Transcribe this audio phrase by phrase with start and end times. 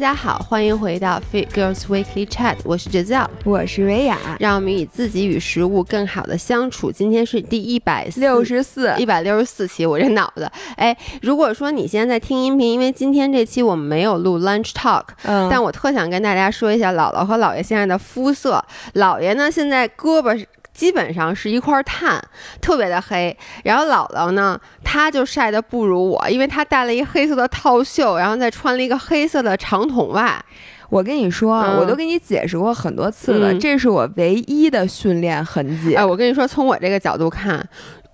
[0.00, 6.90] 家好，欢迎回到 Fit Girls Weekly Chat，我是 Giselle，我是维亚，让我们与自己与食物更好的相处。
[6.90, 18.64] 今天是第一百六十四一百六十四期，我这脑子，哎，如果说你现在在听音频，因为今天这期我们没有录 Lunch Talk，嗯，但我特想跟大家说一下姥姥和姥爷现在的肤色。
[18.94, 20.46] 姥爷呢，现在胳膊
[20.80, 22.18] 基本上是一块炭，
[22.58, 23.36] 特别的黑。
[23.64, 30.42] 然后姥姥呢，她就晒得不如我，因为她戴了一黑色的套袖，然后再穿了一个黑色的长筒袜。
[30.88, 37.62] 我跟你说，嗯我都跟你解释过很多次了，嗯这是我唯一的训练痕迹，哎，我跟你说，从我这个角度看，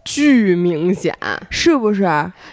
[0.06, 1.14] 巨明显，
[1.50, 2.02] 是不是？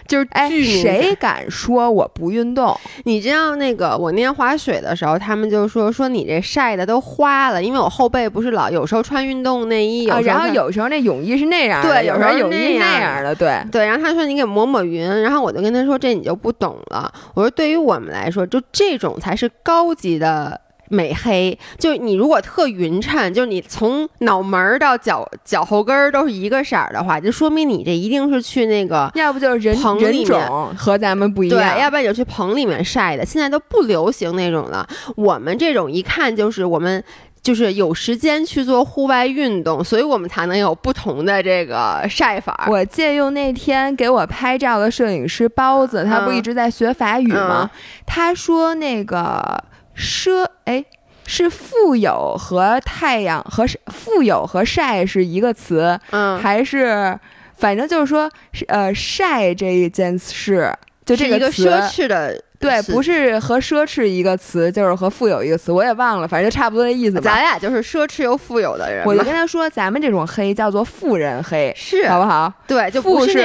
[0.06, 0.50] 就是哎。
[0.64, 2.76] 谁敢说我不运动？
[3.04, 13.62] 你知道那个我那天滑雪的时候，他们就说说你这晒的都花了，因为我后背不是老有时候穿运动内衣，有然后有时候那泳衣是那样的，对有时候泳衣那样的，对。
[13.70, 17.12] 对，然后他说你给抹抹匀，然后我就跟他说这你就不懂了。
[17.34, 20.60] 我说对于我们来说，就这种才是高级的。
[20.88, 33.24] 美黑，就你如果特匀称，就是你从脑门儿到脚脚后跟儿都是一个色儿的话，就说明你这一定是去那个要不就是人棚里面人种和咱们不一样对，要不然你就去棚里面晒的。
[33.24, 37.02] 现在都不流行那种了，我们这种一看就是我们。
[37.44, 42.66] 就是有时间去做户外运动，所以我们才能有不同的这个晒法。
[42.70, 47.70] 我借用那天给我拍照的摄影师包子，他不嗯一直在学法语吗？
[48.06, 49.62] 他说那个
[49.96, 50.84] 奢哎。
[51.26, 57.18] 是富有和太阳和富有和晒是一个词，嗯，还是
[57.56, 60.70] 反正就是说，是呃晒这一件事，
[61.06, 67.22] 就这是一个词，奢侈的，对，不是和奢侈一个词，就是和富有一个词，我也忘了，反正就差不多的意思吧。
[67.22, 69.02] 咱俩就是奢侈又富有的人。
[69.06, 72.52] 我就跟他说，咱们这种黑叫做富人黑，是好不好？
[72.66, 73.38] 对，就富是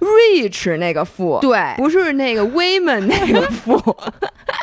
[0.00, 3.80] rich 那个富，对不是那个 women 那个富。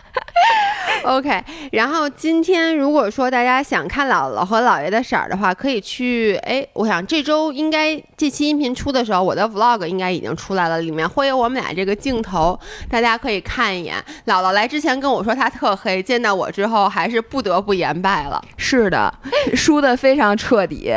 [1.06, 1.44] OK。
[1.72, 12.60] 然后今天如果说大家想看姥姥和姥爷的色儿的话，可以去哎，我想这周应该这期音频出的时候，我的 vlog 应该已经出来了，里面会有我们俩这个镜头，
[12.90, 13.96] 大家可以看一眼。
[14.26, 18.42] 姥姥来之前跟我说她特黑，见到我之后还是不得不言败了。
[18.58, 19.14] 是的，
[19.56, 20.94] 输的非常彻底。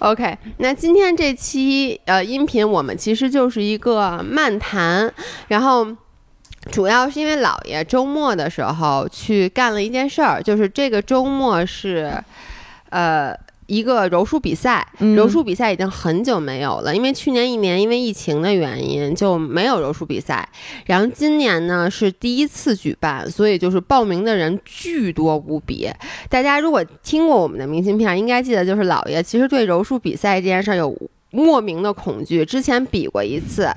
[0.00, 5.12] OK，那今天这期呃音频我们其实就是一个漫谈，
[5.48, 5.86] 然后
[6.70, 12.22] 主要是因为姥爷周末的时候去干了一件事儿，就是这个周末是
[12.90, 13.34] 呃。
[13.66, 20.46] 一个柔术比赛，嗯柔术比赛已经很久没有了，因为去年一年因为疫情的原因就没有柔术比赛，
[20.84, 25.88] 然后今年呢是第一次举办，所以就是报名的人巨多无比。
[26.28, 30.94] 大家如果听过我们的明信片，应该记得就是姥爷其实对柔术比赛这件事儿有
[31.34, 33.68] 莫名的恐惧，之前比过一次，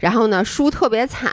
[0.00, 1.32] 然后呢输特别惨，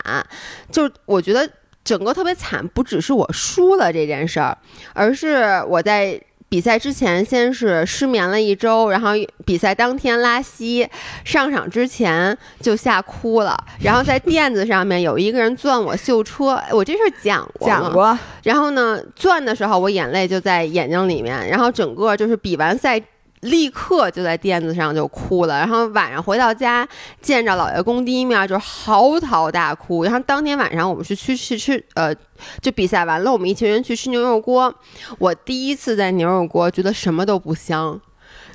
[0.71, 1.47] 就我觉得
[1.83, 4.57] 整个特别惨，不只是我输了这件事儿，
[4.94, 6.19] 而是我在。
[6.49, 9.09] 比赛之前，先是失眠了一周，然后
[9.44, 10.88] 比赛当天拉稀，
[11.25, 23.01] 上场之前就吓哭了，然后在垫子上面有一个人钻我秀车，我这事儿讲过吗讲过，然后呢，钻的时候我眼泪就在眼睛里面，然后整个就是比完赛。
[23.44, 26.88] 立刻就在垫子上就哭了，然后晚上回到家
[27.22, 30.04] 见着姥爷公第一面就嚎啕大哭。
[30.04, 32.14] 然后当天晚上我们是去去吃呃，
[32.62, 34.74] 就比赛完了，我们一群人去吃牛肉锅。
[35.20, 38.00] 我第一次在牛肉锅觉得什么都不香，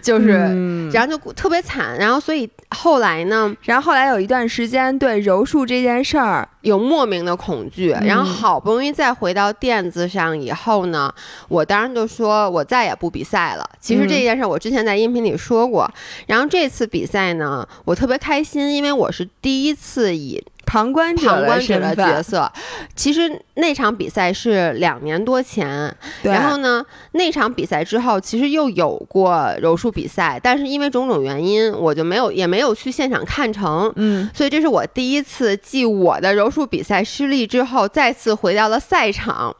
[0.01, 1.99] 就是、嗯然后就特别惨。
[1.99, 11.13] 然后所以后来呢，然后后来有一段时间对柔术这件事儿，有莫名的恐惧，嗯然后好不容易再回到垫子上以后呢，
[11.49, 13.69] 我当然就说我再也不比赛了。
[13.81, 15.91] 其实这件事我之前在音频里说过，
[16.27, 22.53] 然后这次比赛呢，我特别开心，因为我是第一次以旁观者旁观者的角色。
[22.95, 25.93] 其实那场比赛是两年多前，
[26.23, 33.91] 然后呢，那场比赛之后，其实又有过柔术比赛，但是因为种种原因，我就没有也没有去现场看成。
[33.97, 39.57] 嗯，所以这是我第一次继我的柔术比赛失利之后，再次回到了赛场。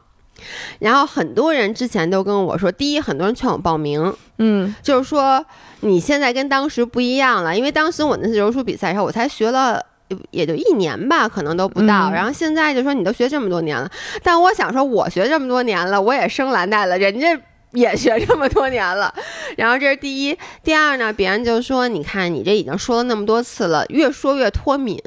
[0.77, 5.43] 然后很多人之前都跟我说，第一，很多人劝我报名，嗯就是说
[5.81, 9.83] 你现在跟当时不一样了，因为当时我那次柔术比赛时候，我才学了。
[10.31, 12.09] 也就一年吧，可能都不到。
[12.09, 13.89] 嗯然后现在就说你都学这么多年了，
[14.23, 17.39] 但我想说，我学这么多年了，我也生蓝带了，人家
[17.71, 19.13] 也学这么多年了。
[19.57, 24.99] 然后这是第一，第二呢，别人就说，你看你这已经说了那么多次了，越说越脱敏。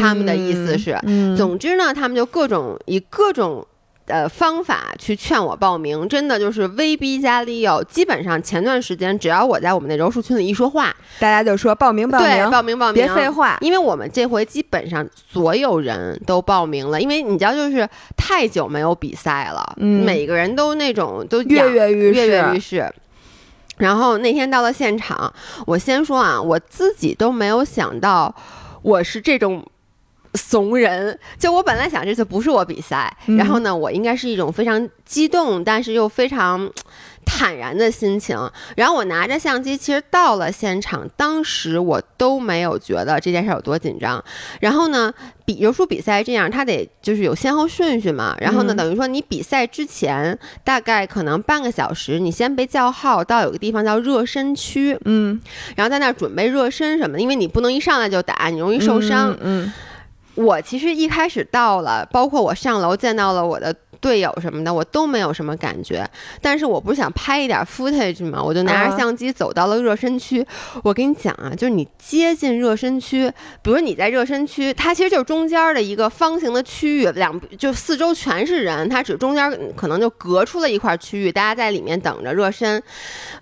[0.00, 3.66] 他们的意思是嗯，总之呢，他们就各种以各种
[4.06, 7.82] 呃方法去劝我报名，真的就是威逼加利诱。
[7.84, 13.56] 基本上前段时间，只要我在我们那柔术群里一说话，大家就说报名报对，名，报名报名，别废话。
[13.60, 22.92] 因为我们这回基本上所有人都报名了，因为你知道，就是太久没有比赛了，嗯每个人都那种都跃跃欲试，跃跃欲试。
[23.78, 25.32] 然后那天到了现场，
[25.66, 28.32] 我先说啊，我自己都没有想到
[28.82, 29.66] 我是这种
[30.34, 31.18] 怂人。
[31.38, 36.70] 就我本来想这次不是我比赛，嗯然后呢，我应该是一种非常激动，但是又非常
[37.24, 38.38] 坦然的心情。
[38.76, 44.22] 然后我拿着相机，其实到了现场，当时我都没有觉得这件事有多紧张。
[44.60, 45.12] 然后呢，
[45.44, 48.36] 比柔术比赛这样，它得就是有先后顺序嘛。
[48.40, 55.40] 然后呢，嗯等于说你比赛之前大概可能半个小时，你先被叫号到有个地方叫热身区，嗯，
[55.76, 59.32] 然后在那儿准备热身什么的，因为你不能一上来就打，你容易受伤。
[59.40, 59.72] 嗯，嗯
[60.36, 66.06] 我其实一开始到了，包括我上楼见到了我的队友什么的，我都没有什么感觉。
[66.42, 70.46] 但是我不是想拍一点 footage 嘛，我就拿着啊相机走到了热身区。
[70.82, 82.82] 我跟你讲啊，就是你接近热身区，比如你在热身区，它其实就是中间的一个方形的区域，两就四周全是人，它只中间可能就隔出了一块区域，大家在里面等着热身。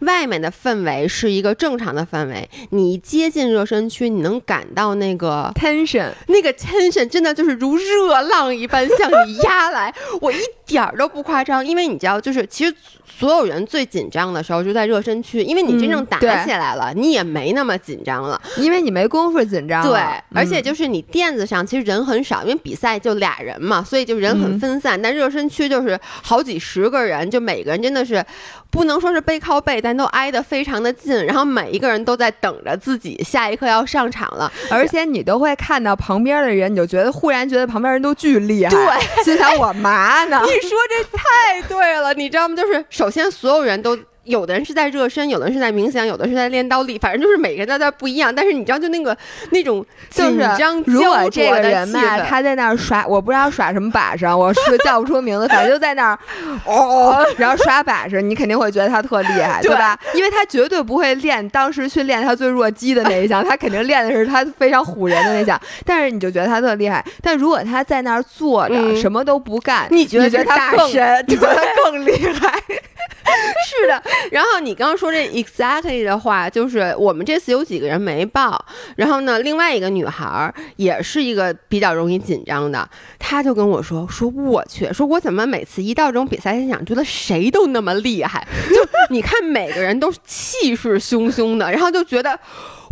[0.03, 18.41] 外面的氛围是一个正常的氛围，你一接近热身区，你能感到那个 tension，那个 tension 真的就是如热浪一般向你压来，我一点儿都不夸张，因为你知道，就是其实所有人最紧张的时候就在热身区，因为你真正打起来了，你也没那么紧张了。
[18.57, 25.01] 因为你没工夫紧张了，对，而且嗯就是你垫子上其实人很少，因为比赛就俩人嘛，所以就人很嗯分散。
[25.01, 28.25] 但热身区就是好几十个人，就每个人真的是
[28.73, 34.51] 不能说是背靠背，但都挨得非常的近，然后每一个人都在等着自己下一刻要上场了。
[34.71, 38.81] 而且你都会看到旁边的人，你就觉得忽然觉得旁边人都巨厉害，对，
[39.25, 40.41] 心想我妈呢？
[40.49, 42.57] 你说这太对了，你知道吗？
[42.57, 43.97] 就是首先所有人都。
[44.25, 48.35] 有的人是在热身，有的人是在冥想，有的是在练倒立，反正就是每个人在那不一样。
[48.35, 49.17] 但是你知道，就那个
[49.51, 56.19] 那种就是紧张、如果焦这个人吧，他在那儿耍，我不知道耍什么把式，我是叫不出名字， 反正就在那儿
[56.65, 59.99] 哦，然后耍把式，你肯定会觉得他特厉害，对对吧？
[60.15, 67.05] 因为他绝对不会练当时去练他最弱鸡的那一项，他肯定练的是他非常唬人的那项，但是你就觉得他特厉害。
[67.21, 72.63] 但如果他在那儿坐着、嗯什么都不干，你觉得他更，神你觉得他更 厉害？
[73.67, 78.63] 是的，然后你刚刚说这 exactly 的话，就是我们这次有几个人没报，
[78.97, 82.89] 然后呢，另外一个女孩儿也是一个比较容易紧张的，
[83.19, 92.39] 她就跟我说说我去，说我怎么每次一到这种比赛现场，觉得谁都那么厉害，就你看每个人都气势汹汹的，然后就觉得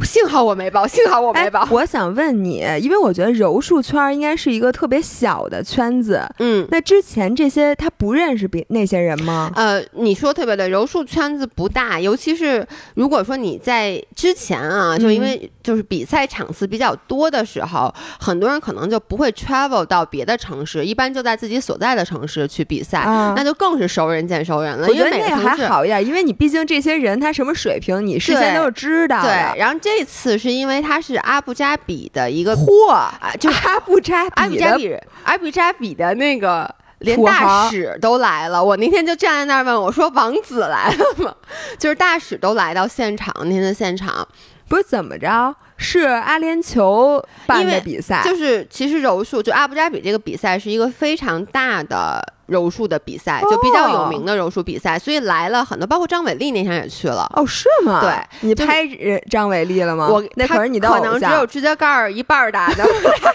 [0.04, 6.66] 幸好我没报，幸好我没哎报，，我想问你，因为我觉得柔术圈儿应该是一个特别小的圈子，嗯。
[6.70, 9.50] 那之前这些他不认识别那些人吗？
[9.54, 24.88] 呃，你说特别对，柔术圈子不大，尤其是如果说你在之前啊，就因为就是比赛场次比较多的时候，很多人可能就不会 travel 到别的城市，一般就在自己所在的城市去比赛，啊那就更是熟人见熟人了。
[24.88, 25.60] 我觉得那个还。
[25.70, 29.28] 好一点，因为你毕竟这些人他什么水平，你事先都是知道的。
[29.28, 36.74] 对，然后这次是因为它是阿布扎比的一个货，啊，就是阿布扎阿布扎比，阿布扎比的那个。
[37.00, 41.34] 连大使都来了，我那天就站在那儿问我说：“王子来了吗？”
[41.80, 44.28] 就是大使都来到现场，那天的现场，
[44.70, 45.52] 不是怎么着？
[45.76, 57.28] 是阿联酋办的比赛，就是其实柔术，就阿布扎比这个比赛是一个非常大的柔术的比赛，就比较有名的柔术比赛，所以来了很多，包括张伟丽那天也去了。
[57.34, 58.00] 哦，是吗？
[58.00, 60.06] 对，你拍人张伟丽了吗？
[60.08, 62.86] 我那可是你的可能只有指甲盖儿一半儿大的，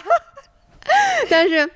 [1.29, 1.69] 但是。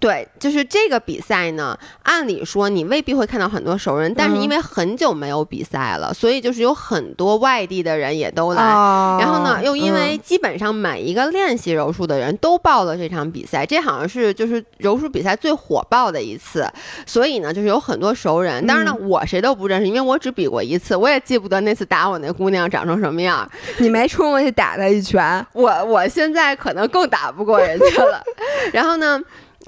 [0.00, 8.62] 对，就是这个比赛呢，按理说你未必会看到很多熟人，但是因为很久没有比赛了，所以就是有很多外地的人也都来。
[8.62, 16.66] 哦然后呢，又因为嗯基本上每一个练习柔术的人都报了这场比赛，这好像是就是柔术比赛最火爆的一次，
[17.06, 18.66] 所以呢，就是有很多熟人。
[18.66, 23.48] 当然呢，我谁都不认识，因为我只比过一次，我也记不得那次打我那姑娘长成什么样。
[23.78, 28.22] 你没冲过去打她一拳，我我现在可能更打不过人家了。
[28.72, 29.20] 然后呢，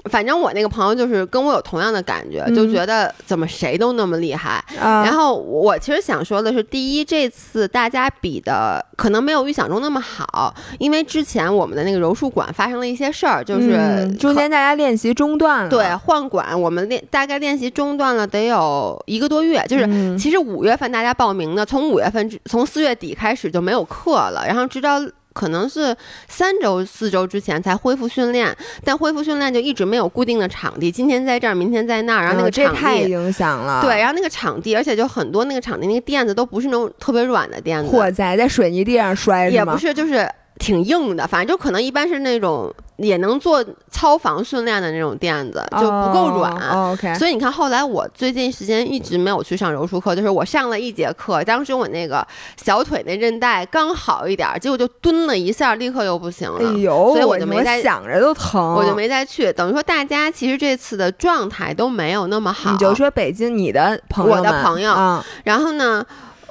[0.09, 4.63] 反正我那个朋友就是跟我有同样的感觉，就嗯觉得怎么谁都那么厉害。
[4.79, 5.03] 啊。
[5.03, 20.17] 然后我其实想说的是，第一，这次大家比的可能没有预想中那么好，因为之前我们的那个柔术馆发生了一些事儿，就是嗯中间大家练习中断了，对换馆，我们练大概练习中断了得有一个多月，就是嗯。
[20.17, 24.99] 其实五月份大家报名的，从五月份从四月底开始就没有课了，然后直到
[25.35, 25.93] 可能是
[26.29, 32.79] 三周四周之前才恢复训练，但恢复训练就一直没有固定的场地，今天在这儿，明天在那儿，然后那个场地。
[32.79, 33.81] 太影响了。
[33.81, 39.51] 对，，然后那个场地，而且就很多那个场地那个垫子都不是那种特别软的垫子，火灾，在水泥地上摔吗？
[39.51, 40.25] 也不是，就是
[40.57, 46.51] 挺硬的，反正就可能一般是那种也能做操房训练的那种垫子，就不够软。
[46.69, 52.25] 哦 OK，所以你看，后来我最近时间一直没有去上柔术课，就是我上了一节课，当时我那个
[52.61, 56.59] 小腿那韧带刚好一点儿，结果就蹲了一下，立刻又不行了。
[56.59, 58.95] 哎呦，所以我我就没再想着都疼，我就。
[58.95, 62.71] 没再去，等于说大家其实这次的状态都没有那么好。
[62.71, 66.01] 你就说北京你的朋友我的朋友啊，然后呢，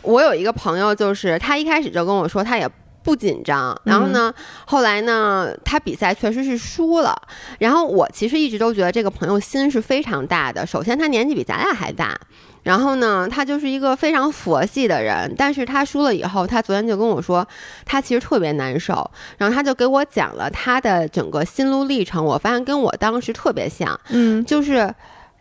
[0.02, 2.68] 我有一个朋友，就是他一开始就跟我说，他也
[3.04, 3.78] 不紧张。
[3.84, 4.32] 然后呢，
[4.64, 7.14] 后来呢，他比赛确实是输了。
[7.58, 10.66] 然后我其实一直都觉得这个朋友心是非常大的。
[10.66, 12.18] 首先，他年纪比咱俩还大。
[12.62, 17.46] 然后呢，他就是一个非常佛系的人，但是他输了以后，他昨天就跟我说，
[17.84, 24.94] 他其实特别难受，然后他就给我讲了他的整个心路历程，我发现跟我当时特别像，嗯，就是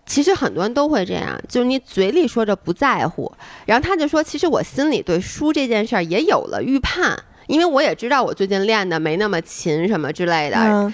[0.06, 3.32] 其实很多人都会这样，就是你嘴里说着不在乎，
[3.66, 7.18] 然后他就说，其实我心里对输这件事儿也有了预判，
[7.48, 10.94] 因为我也知道我最近练的没那么勤什么之类的，嗯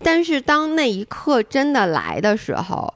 [0.00, 2.94] 但是当那一刻真的来的时候。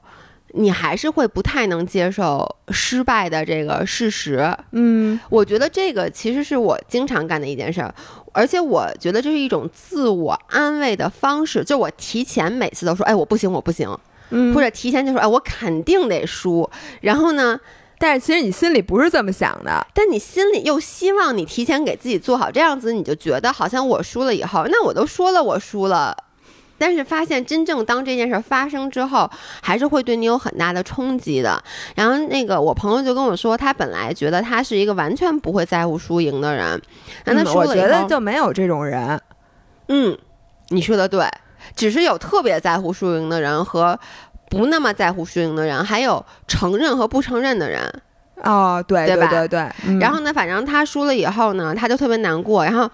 [0.55, 7.91] 你还是会不太能接受失败的这个事实，嗯我觉得这个其实是我经常干的一件事儿，
[8.31, 13.97] 而且我觉得这是一种自我安慰的方式，就我提前每次都说，哎，我不行，我不行，
[14.29, 16.69] 嗯，或者提前就说，哎，我肯定得输。
[17.01, 17.59] 然后呢，
[17.97, 26.15] 但是其实你心里不是这么想的，但你心里又希望你提前给自己做好，这样子你就觉得好像我输了以后，那我都说了我输了。
[26.75, 29.29] 但是发现真正当这件事发生之后，
[29.61, 31.63] 还是会对你有很大的冲击的。
[31.95, 36.81] 然后那个我朋友就跟我说，他本来觉得他是一个完全不会在乎输赢的人，
[37.23, 39.21] 让他输了觉得就没有这种人，
[39.87, 40.17] 嗯，
[40.69, 41.25] 你说的对，
[41.73, 43.97] 只是有特别在乎输赢的人和
[44.53, 47.81] 不那么在乎输赢的人，还有承认和不承认的人。
[48.43, 52.63] 哦，对对吧对对，嗯然后呢，反正他输了以后呢，他就特别难过。
[52.63, 52.89] 然后，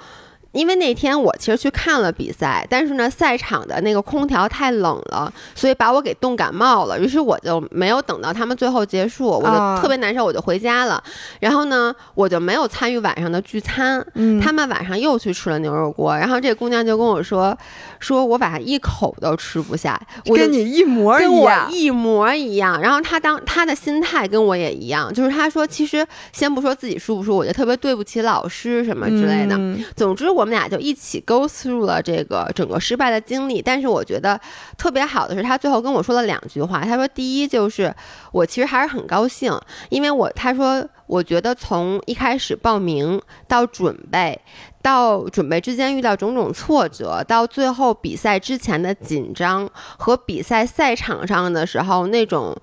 [0.51, 7.00] 因为那天我其实去看了比赛，但是呢，赛场的那个空调太冷了，所以把我给冻感冒了。
[7.00, 11.01] 于是我就没有等到他们最后结束，我啊就特别难受，我就回家了。
[11.39, 14.06] 然后呢，我就没有参与晚上的聚餐。
[14.15, 17.56] 嗯他们晚上又去吃了牛肉锅，然后这姑娘就跟我说，
[18.00, 22.82] 说我晚上一口都吃不下，我跟你一模跟我一样，一模一样。
[22.82, 29.56] 然后她当她的心态跟我也一样，就是她说，其实先不说自己输不输，我就特别对不起老师什么之类的。
[29.56, 33.62] 嗯总之，我们俩就一起 go through 了这个整个失败的经历。
[33.62, 34.39] 但是我觉得
[34.77, 36.81] 特别好的是，他最后跟我说了两句话。
[36.81, 37.93] 他说，第一就是
[38.31, 39.53] 我其实还是很高兴，
[39.89, 44.39] 因为我他说我觉得从一开始报名到准备。
[44.81, 52.55] 到准备之间遇到种种挫折，到最后比赛之前的紧张和比赛赛场上的时候那种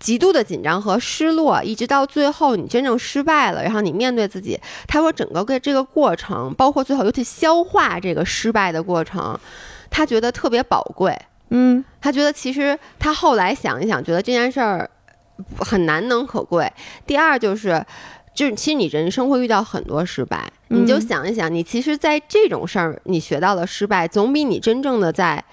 [0.00, 9.38] 极度的紧张和失落，一直到最后你真正失败了，然后你面对自己，他说整个个这个过程，包括最后尤其消化这个失败的过程，
[9.88, 11.16] 他觉得特别宝贵。
[11.50, 14.90] 嗯他觉得其实他后来想一想，觉得这件事儿
[15.58, 16.72] 很难能可贵。
[17.06, 17.84] 第二就是。
[18.32, 25.44] 就是，其实你人生会遇到很多失败，你就嗯想一想，你其实，在这种事儿你学到的失败，总比你真正的在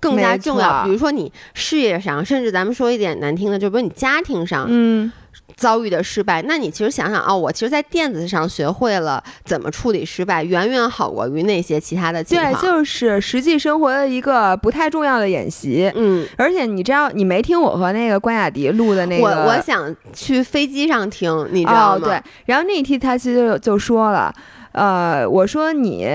[0.00, 0.84] 更加重要。
[0.84, 5.12] 比如说你事业上，甚至咱们说一点难听的，就比如你家庭上，嗯
[5.56, 15.92] 遭遇的失败，那你其实想想啊、我其实，在电子上学会了怎么处理失败，远远好过于那些其他的情况对，就是实际生活的一个不太重要的演习。
[15.94, 22.06] 嗯，而且你知道，你没听我和那个关雅迪录的那个，我我想去飞机上听，你知道哦，吗？
[22.06, 24.34] 对，然后那一期他其实就就说了。
[24.72, 26.06] 呃，我说你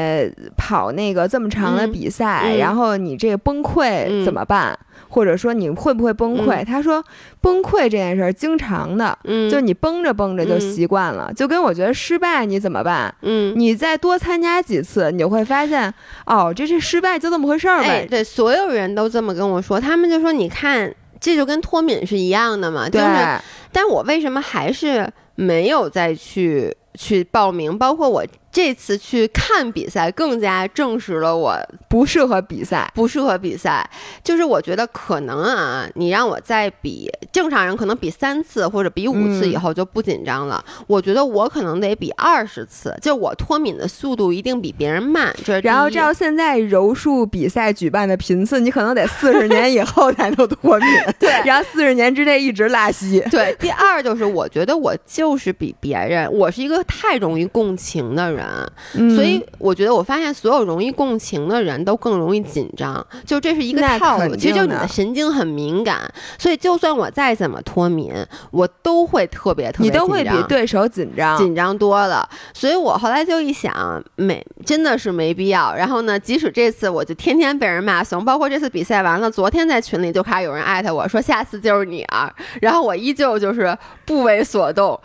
[0.56, 4.78] 跑那个这么长的嗯比赛，嗯然后你这个崩溃嗯怎么办？
[5.10, 6.64] 或者说你会不会崩溃？
[6.64, 7.04] 嗯他说
[7.42, 13.14] 崩溃这件事儿经常的，嗯，就你绷着绷着就嗯习惯了，就跟我觉得失败你怎么办？
[13.22, 15.94] 嗯，你再多参加几次，你就会发现，
[16.26, 18.08] 哦，这是失败就这么回事儿哎，呗。
[18.10, 27.78] 对，所有人都这么跟我说，他们就说你看，这就跟脱敏是一样的嘛，就对，是，但我为什么还是没有再去去报名？
[27.78, 31.54] 包括我这次去看比赛，更加证实了我
[31.90, 32.90] 不适合比赛。
[32.96, 33.86] 不适合比赛。
[34.24, 40.64] 就是我觉得可能啊，你让我再比，正常人可能比三次或者比五次以嗯后就不紧张了。
[40.88, 45.36] 我觉得我可能得比二十次，就我脱敏的速度一定比别人慢。
[45.62, 53.22] 然后照现在柔术比赛举办的频次，你可能得四十年以后才能脱敏， 对然后四十年之内一直拉稀。
[53.30, 58.45] 对，第二就是我觉得我就是比别人，我是一个太容易共情的人。
[59.16, 64.36] 所以我觉得我发现所有容易共情的人都更容易紧张，就这是一个套路。
[64.36, 68.14] 其实就你的神经很敏感，所以就算我再怎么脱敏，
[68.52, 72.28] 我都会特别特别，你都会比对手紧张，紧张多了。
[72.54, 75.74] 所以我后来就一想，没真的是没必要。
[75.76, 85.00] 然后呢，即使这次我就天天被人骂怂，包括这次比赛完了，昨天在群里就开始有人艾特我说下次就是你啊，然后我依旧就是不为所动。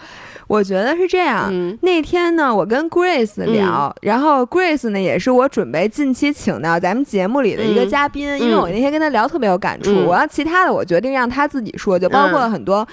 [0.50, 1.48] 我觉得是这样。
[1.82, 9.94] 那天呢，我跟 Grace 聊，然后 Grace 呢也是我准备近期请到咱们节目里的一个嘉宾，因为我那天跟他聊特别有感触。
[10.04, 12.84] 我要其他的，我决定让他自己说，就包括很多，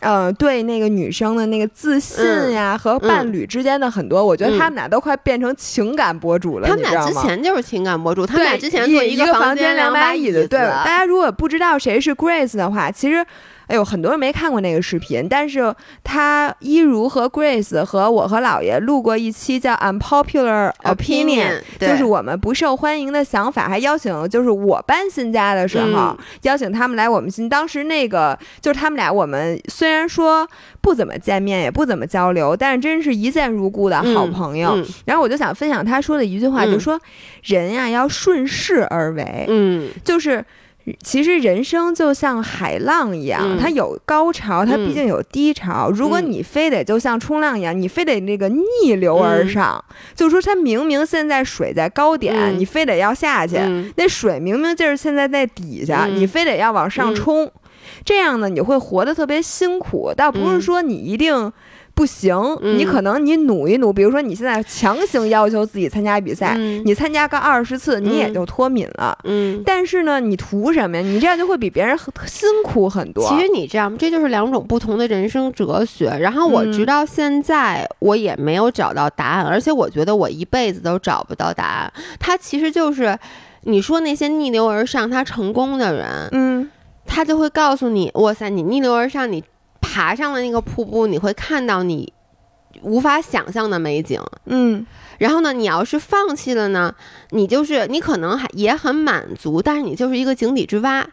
[0.00, 6.66] 呃，对那个女生的那个自信呀，和伴侣之间的很多，我觉得他们俩都快变成情感博主了。
[6.66, 10.48] 他们俩之前就是情感博主，他们俩之前做一个房间两把椅子。
[10.48, 13.22] 对，大家如果不知道谁是 Grace 的话，其实。
[13.66, 30.48] 哎呦，很多人没看过那个视频，但是他一如和 Grace 和我和姥爷录过一期叫 Unpopular Opinion，就是我们不受欢迎的想法，还邀请就是我搬新家的时候邀请他们来我们新，当时那个就是他们俩，我们虽然说
[30.80, 34.80] 不怎么见面，也不怎么交流，但是真是一见如故的好朋友。
[35.04, 37.00] 然后我就想分享他说的一句话，就说
[37.42, 40.44] 人呀要顺势而为，嗯，就是。
[41.02, 45.90] 其实人生就像海浪一样，它有高潮，它毕竟有低潮。
[45.90, 53.56] 如果你非得就像冲浪一样，你非得那个逆流而上，就说它明明现在水在高点，你非得要下去；
[53.96, 57.50] 那水明明就是现在在底下，你非得要往上冲，
[58.04, 60.12] 这样呢，你会活得特别辛苦。
[60.16, 61.52] 倒不是说你一定。
[61.96, 69.16] 不行，你可能你努一努，比如说你现在强行要求自己参加比赛，你参加个二十次，你也就脱敏了。
[69.24, 71.02] 嗯，但是呢，你图什么呀？
[71.02, 73.26] 你这样就会比别人辛苦很多。
[73.26, 76.10] 其实你这样，这就是两种不同的人生哲学。
[76.20, 81.90] 然后我直到现在，我也没有找到答案，而且我觉得我一辈子都找不到答案。
[82.20, 83.18] 他其实就是
[83.62, 86.70] 你说那些逆流而上他成功的人，嗯，
[87.06, 89.42] 他就会告诉你，哇塞，你逆流而上，你。
[89.96, 92.12] 爬上了那个瀑布，你会看到你
[92.82, 94.20] 无法想象的美景。
[94.44, 94.84] 嗯，
[95.16, 96.94] 然后呢，你要是放弃了呢，
[97.30, 101.06] 你就是你可能还也很满足，但是你就是一个井底之蛙。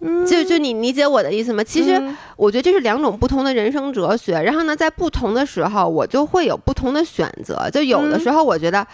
[0.00, 1.62] 嗯，就就你理解我的意思吗？
[1.62, 2.02] 其实
[2.36, 4.42] 我觉得这是两种不同的人生哲学。
[4.42, 7.70] 然后呢，在不同的时候，我就会有不同的选择。
[7.70, 8.84] 就有的时候我觉得，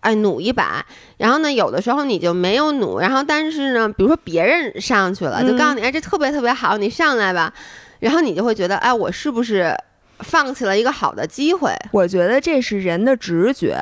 [0.00, 0.84] 哎，努一把。
[1.16, 2.98] 然后呢，有的时候你就没有努。
[2.98, 7.52] 然后但是呢，比如说别人上去了，就告诉你，哎，这特别特别好，你上来吧。
[8.04, 9.74] 然后你就会觉得，哎，我是不是
[10.18, 11.72] 放弃了一个好的机会？
[11.90, 13.74] 我觉得这是人的直觉，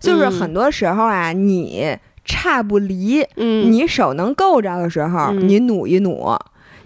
[0.00, 6.34] 就是很多时候啊，你差不离，嗯，你手能够着的时候，你努一努。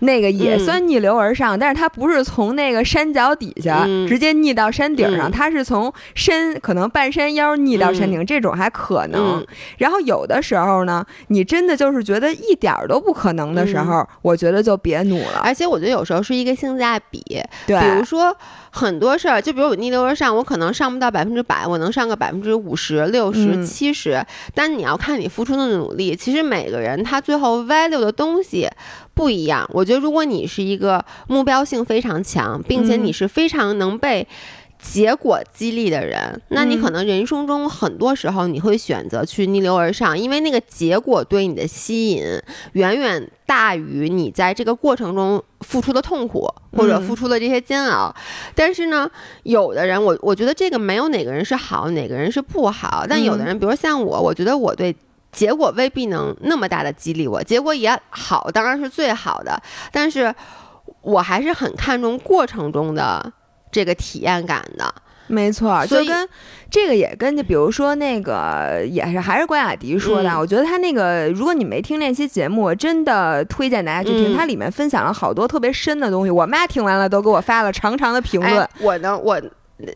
[0.01, 9.45] 那个也算逆流而上，但是它不是从那个山脚底下直接逆到山顶上，它是从山可能半山腰逆到山顶，这种还可能。
[9.79, 15.41] 然后有的时候呢，你真的就是觉得一点都不可能的时候，我觉得就别努了。
[15.43, 17.23] 而且我觉得有时候是一个性价比，
[17.67, 18.37] 对，比如说
[18.71, 26.17] 很多事儿，就比如我逆流而上，我可能上不到百分之百，我能上个百分之五十、六十、七十，但你要看你付出的努力。
[26.17, 28.69] 其实每个人他最后 value 的东西。
[29.21, 34.27] 不一样，我觉得如果你是一个目标性非常强，并且你是非常能被
[34.79, 42.25] 结果激励的人，那你可能人生中很多时候你会选择去逆流而上，因为那个结果对你的吸引
[42.73, 48.11] 远远大于你在这个过程中付出的痛苦或者付出的这些煎熬。
[48.55, 49.07] 但是呢，
[49.43, 53.05] 有的人，我我觉得这个没有哪个人是好，哪个人是不好。
[53.07, 54.97] 但有的人，比如像我，我觉得我对。
[55.33, 59.61] 结果未必能那么大的激励我，结果也好，当然是最好的。
[59.93, 60.35] 但是，
[61.03, 63.33] 我还是很看重过程中的
[63.71, 64.93] 这个体验感的。
[65.29, 66.29] 没错，就跟
[66.69, 70.37] 这个也跟就比如说那个也是还是关雅迪说的。
[70.37, 74.37] 我觉得他那个，如果你没听那期节目，我真的推荐大家去听。
[74.37, 76.31] 它里面分享了好多特别深的东西。
[76.33, 78.69] 我妈听完了都给我发了长长的评论。
[78.81, 79.41] 我呢，我。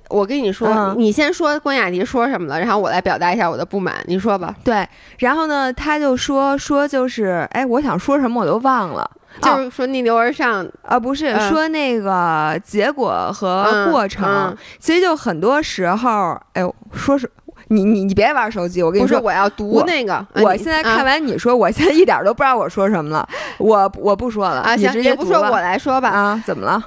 [0.09, 3.94] 我跟你说，你先说关雅迪说什么了，然后我来表达一下我的不满。
[4.07, 4.55] 你说吧。
[4.64, 4.87] 对，
[5.18, 14.57] 然后呢，他就说说就是，哎，我想说什么我都忘了，就是说逆流而上啊，不是说那个结果和过程。
[14.79, 17.31] 其实就很多时候，哎呦，说是
[17.68, 20.25] 你你你别玩手机，我跟你说，我要读那个。
[20.35, 23.29] 我现在看完你说，我现在一点都不知道我说什么了。
[23.59, 26.09] 我我不说了啊，你直接不说，我来说吧。
[26.09, 26.83] 啊，怎么了？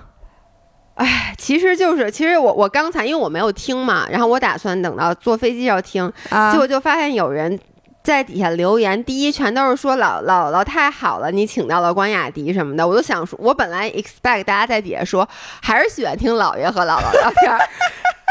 [0.97, 6.11] 哎，其实就是，其实我我刚才因为我没有听嘛，然后我打算等到坐飞机要听，
[6.51, 7.57] 结果就发现有人
[8.03, 15.27] 在底下留言，第一全都是说老姥姥太好了，你请到了关雅迪什么的，我都想说，我本来 expect 大家在底下说，
[15.61, 17.57] 还是喜欢听姥爷和姥姥聊天。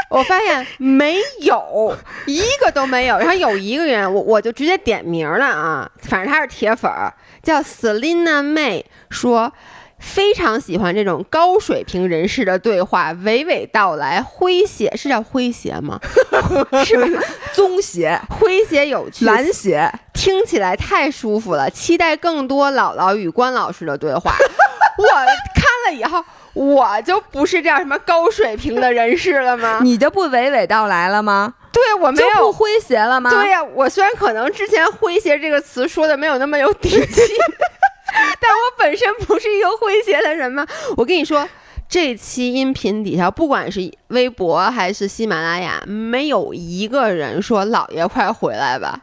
[0.09, 3.19] 我发现没有一个都没有。
[3.19, 9.53] 然后有一个人，我我就直接点名了啊，反正他是铁粉儿，叫 Selina May，说
[9.99, 15.99] 非常喜欢这种高水平人士的对话，娓娓道来，诙谐是叫诙谐吗？
[16.85, 17.23] 是吧？
[17.53, 21.69] 棕谐、诙谐有趣，蓝鞋，听起来太舒服了。
[21.71, 24.33] 期待更多姥姥与关老师的对话。
[24.99, 26.25] 我看了以后。
[26.57, 29.79] 我就不是这样什么高水平的人士了吗？
[29.83, 31.53] 你就不娓娓道来了吗？
[31.71, 33.29] 对，我没有不诙谐了吗？
[33.29, 37.21] 对呀，我虽然可能之前“诙谐”这个词说的没有那么有底气，
[38.41, 40.67] 但我本身不是一个诙谐的人吗？
[40.97, 41.49] 我跟你说，
[41.89, 49.03] 这期音频底下，不管是微博还是喜马拉雅，没有一个人说“老爷快回来吧”，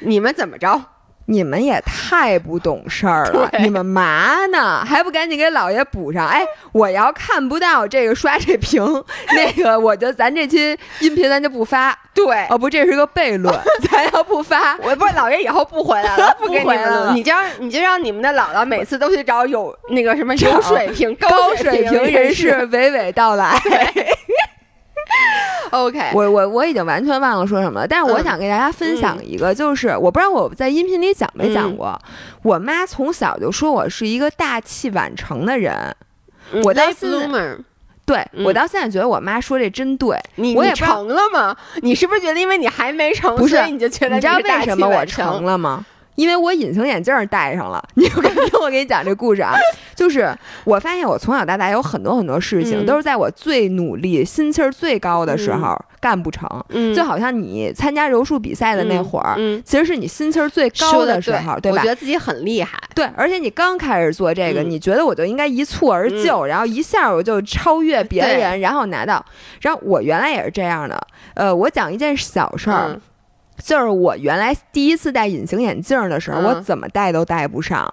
[0.00, 0.82] 你们怎么着？
[1.30, 3.48] 你们也太不懂事儿了！
[3.60, 4.84] 你们嘛呢？
[4.84, 6.26] 还不赶紧给老爷补上？
[6.26, 8.82] 哎，我要看不到这个刷这屏，
[9.32, 11.96] 那个我就咱这期音频咱就不发。
[12.12, 13.56] 对，哦不，这是个悖论，
[13.88, 23.56] 咱要不发，我不是老爷以后不回来了，不给你们录，你就让你就让你们的姥姥每次都去找有那个什么有水平、高水平人士娓娓道来。
[25.70, 31.96] OK，我我我已经完全忘了说什么了，但是我想给大家分享一个，就是我不知道我在音频里讲没讲过，
[32.42, 35.94] 我妈从小就说我是一个大器晚成的人，
[36.64, 37.56] 我到现在，
[38.04, 41.56] 对我到现在觉得我妈说这真对，你我也成了吗？
[41.82, 45.86] 你是不是觉得因为你还没成，不是你就觉得你知道为什么我成了吗？
[46.20, 49.54] 因为我隐形眼镜戴上了，你就听 我给你讲这故事啊，
[49.96, 50.30] 就是
[50.64, 56.46] 我发现我从小到大有很多很多事情都是在我最努力、心气儿最高的时候干不成，
[56.94, 61.78] 就好像你参加柔术比赛的那会儿，其实是你心气儿最高的时候，对吧？
[61.78, 69.24] 我觉得自己很厉害，对，而且你刚开始做这个，你觉得我就应该一蹴而就，然后一下我就超越别人，然后拿到。
[69.62, 71.00] 然后我原来也是这样的，
[71.34, 73.00] 呃，我讲一件小事儿。
[73.62, 77.92] 就是我原来第一次戴隐形眼镜的时候，我怎么戴都戴不上。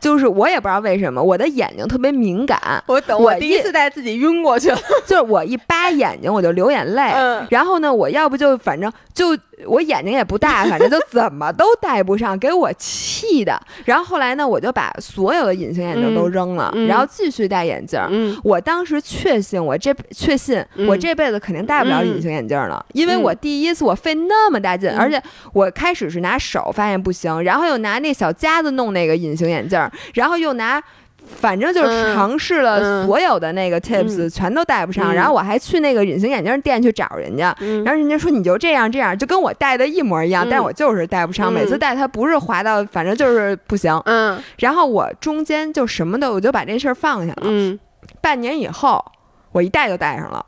[0.00, 2.82] 就是我也不知道为什么，我的眼睛特别敏感。
[2.86, 4.78] 我等我第一次戴自己晕过去了。
[5.06, 7.10] 就是我一扒眼睛我就流眼泪。
[7.14, 7.46] 嗯。
[7.50, 13.60] 然后呢，我要不就反正就我眼睛也不大，反正就怎么都戴不上，给我气的。
[13.84, 18.00] 然后后来呢，我就把所有的隐形眼镜都扔了，然后继续戴眼镜。
[18.10, 18.38] 嗯。
[18.44, 29.80] 我当时确信我这确信我这辈子肯定戴不了隐形眼镜了，因为我第一次我费那么大劲，而且我开始是拿手发现不行，然后又拿那小夹子弄那个隐形眼镜。
[30.14, 30.82] 然后又拿，
[31.26, 35.14] 反正就是尝试了所有的那个 tips，全都戴不上。
[35.14, 41.52] 然后我还去那个隐形眼镜店去找人家，然后人家说你就这样这样，就跟我戴的一模一样，但是我就是戴不上。
[41.52, 43.94] 每次戴它不是滑到，反正就是不行。
[44.04, 44.42] 嗯。
[44.58, 47.42] 然后我中间就什么的，我就把这事儿放下了。
[47.44, 47.78] 嗯。
[48.20, 49.04] 半年以后，
[49.52, 50.44] 我一戴就戴上了。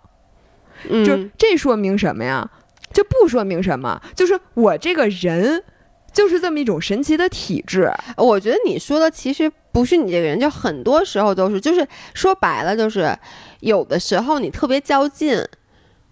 [0.89, 1.05] 嗯。
[1.05, 2.49] 就这说明什么呀？
[2.93, 5.63] 就不说明什么，就是我这个人。
[6.13, 13.17] 就是这么一种神奇的体质，我觉得你说的其实不是你这个人，就很多时候都是，就是说白了，就是
[13.61, 15.43] 有的时候你特别较劲，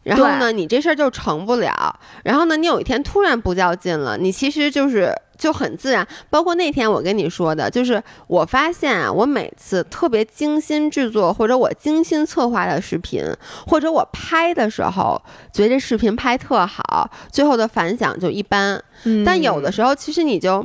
[0.03, 5.15] 然后呢，你这事儿就成不了，然后呢，你有一天突然不较劲了，你其实就是。
[5.41, 13.25] 就很自然，包括那天我跟你说的，就是我发现啊，我每次特别精心制作或者我精心策划的视频，
[13.67, 15.19] 或者我拍的时候，
[15.51, 18.79] 觉得这视频拍特好，最后的反响就一般。
[19.25, 20.63] 但有的时候，其实你就，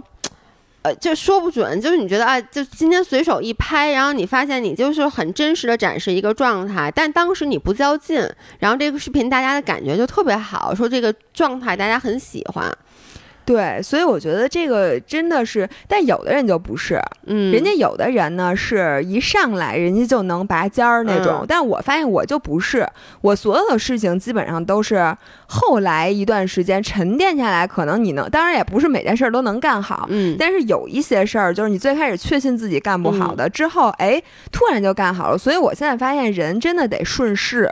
[0.86, 8.22] 呃，就说不准，就是你觉得啊，就今天随手一拍，然后你发现你就是很真实的展示一个状态，但当时你不较劲，
[8.60, 12.72] 然后这个视频大家的感觉就特别好，说这个状态大家很喜欢。
[13.46, 22.88] 对，所以我觉得这个真的是，但有的人就不是，嗯，人家有的人呢是一上来人家就能拔尖儿那种，但我发现我就不是，
[23.22, 37.70] 我所有的事情基本上都是后来一段时间沉淀下来，可能你能，当然也不是每件事儿都能干好，嗯，但是有一些事儿就是你最开始确信自己干不好的，之后哎突然就干好了，所以我现在发现人真的得顺势。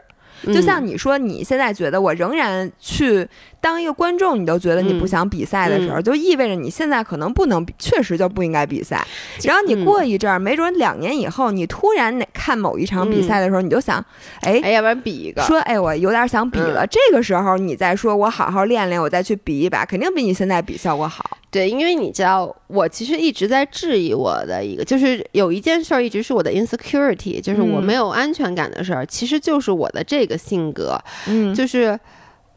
[0.48, 3.26] 就像你说，你现在觉得我仍然去
[3.64, 9.08] 当一个观众，你都觉得你不想比赛的时候，就意味着你现在可能不能，确实就不应该比赛。
[9.44, 14.04] 然后你过一阵儿，没准两年以后，你突然哪看某一场比赛的时候，你就想，
[14.42, 16.86] 哎，要不然比一个，说，哎，我有点想比了。
[16.86, 21.38] 这个时候你再说我好好练练，我再去比一把，肯定比你现在比效果好。
[21.50, 31.98] 对，因为你知道，我其实一直在质疑我的一个，就是有一件事儿一直是我的 insecurity，就是我没有安全感的事儿，其实就是我的这个性格，嗯，就是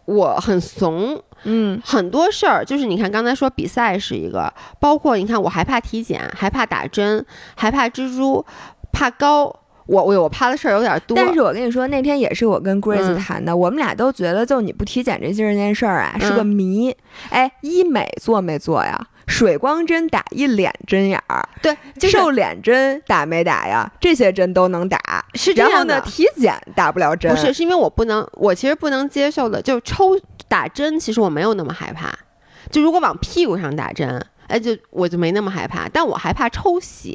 [0.06, 8.44] 我很怂，嗯，很多事儿，就是你看刚才说比赛是一个，包括你看我还怕体检，还怕打针，还怕蜘蛛，
[8.92, 9.54] 怕高。
[9.86, 11.16] 我我我怕的事儿有点多。
[11.16, 16.96] 但是我跟你说，那天也是我跟 Grace 嗯谈的，我们俩都觉得就你不体检这这件事儿啊是个嗯谜。
[17.30, 19.00] 哎，医美做没做呀？
[19.26, 23.90] 水光针打一脸针眼儿，对，就是瘦脸针打没打呀？
[24.00, 24.98] 这些针都能打。
[25.34, 27.34] 是这然后呢，体检打不了针。
[27.34, 32.12] 不是，是因为我不能，我其实不能接受的，就是抽打针，其实我没有那么害怕。
[32.70, 37.14] 就如果往屁股上打针，哎，就我就没那么害怕，但我害怕抽血，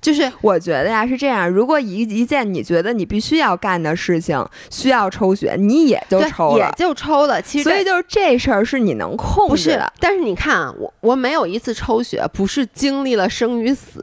[0.00, 6.66] 就是我觉得呀是这样，如果一一件你觉得你必须要干的事情需要抽血，你也就抽了。
[6.66, 7.42] 也就抽了。
[7.42, 14.02] 其实所以就是这事儿是你能控不是制的。，但是你看啊，我我没有一次抽血不是经历了生与死，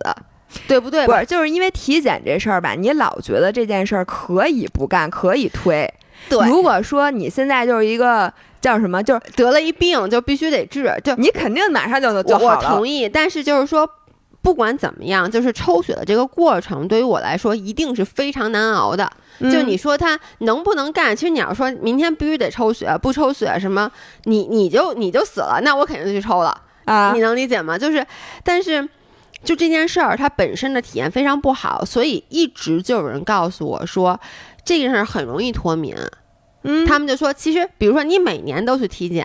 [0.68, 1.06] 对不对？
[1.08, 5.92] 不是，就是因为体检这事儿吧，你老觉得这件事儿可以不干，可以推。
[6.30, 8.32] 对，如果说你现在就是一个
[8.62, 12.70] 叫什么，就是得了一病就必须得治，就你肯定马上就能就好了。
[12.70, 13.90] 同意，但是就是说。
[14.42, 19.12] 不管怎么样，就是抽血的这个过程，对于我来说一定是非常难熬的。
[19.40, 21.16] 嗯就你说他能不能干？
[21.16, 23.92] 其实你要说明天必须得抽血，不抽血什么，
[24.24, 26.60] 你你就你就死了，那我肯定就去抽了。
[26.86, 27.78] 啊你，能理解吗？
[27.78, 28.06] 就是，
[28.44, 28.88] 但是
[29.44, 34.20] 就这件事儿，它本身的体验非常不好，所以一直就有人告诉我说，
[34.66, 35.96] 这件事儿很容易脱敏。
[36.64, 39.24] 嗯，他们就说，其实比如说你每年都去体检。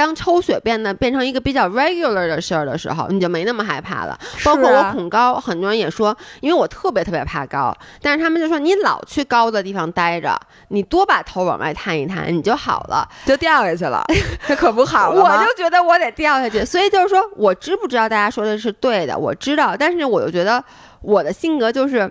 [0.00, 4.18] 当抽血变得变成一个比较 regular 的事儿的时候，你就没那么害怕了。
[4.42, 10.34] 包括我恐高，很多人也说，因为我特别特别怕高，但是他们就说你老去高的地方待着，
[10.68, 13.06] 你多把头往外探一探，你就好了。
[13.26, 14.02] 就掉下去了，
[14.48, 20.64] 这可不好了我就觉得我得掉下去，所以就是说我知不知道大家说的是对的，我知道，但是我又觉得
[21.02, 22.10] 我的性格就是。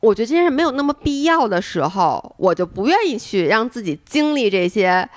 [0.00, 5.08] 我觉得这件事没有那么必要的时候，我就不愿意去让自己经历这些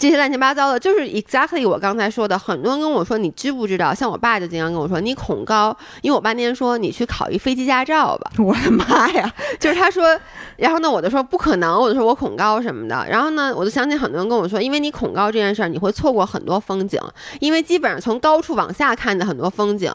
[0.00, 0.80] 这些乱七八糟的。
[0.80, 3.94] 就是 exactly 我刚才说的，很多人跟我说，你知不知道？
[3.94, 9.32] 像我爸就经常跟我说，你恐高，因为我爸那天说你去考一飞机驾照吧， 我的妈呀！
[9.60, 10.18] 就是他说，
[10.56, 13.06] 然后呢，我就说不可能，我就说我恐高什么的。
[13.08, 17.00] 然后呢，我就想起很多人跟我说，因为你恐高这件事儿，你会错过很多风景，
[17.38, 19.92] 因为基本上从高处往下看的很多风景，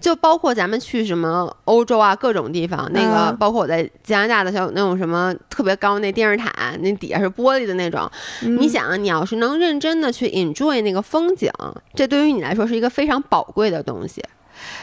[0.00, 8.08] 就包括咱们去什么欧洲啊各种地方，那个嗯包括我在加拿大的时候有那种什么特别高那电视塔，那底下是玻璃的那种。
[8.42, 11.50] 你嗯想啊，你要是能认真的去 enjoy 那个风景，
[11.94, 14.20] 这对于你来说是一个非常宝贵的东西。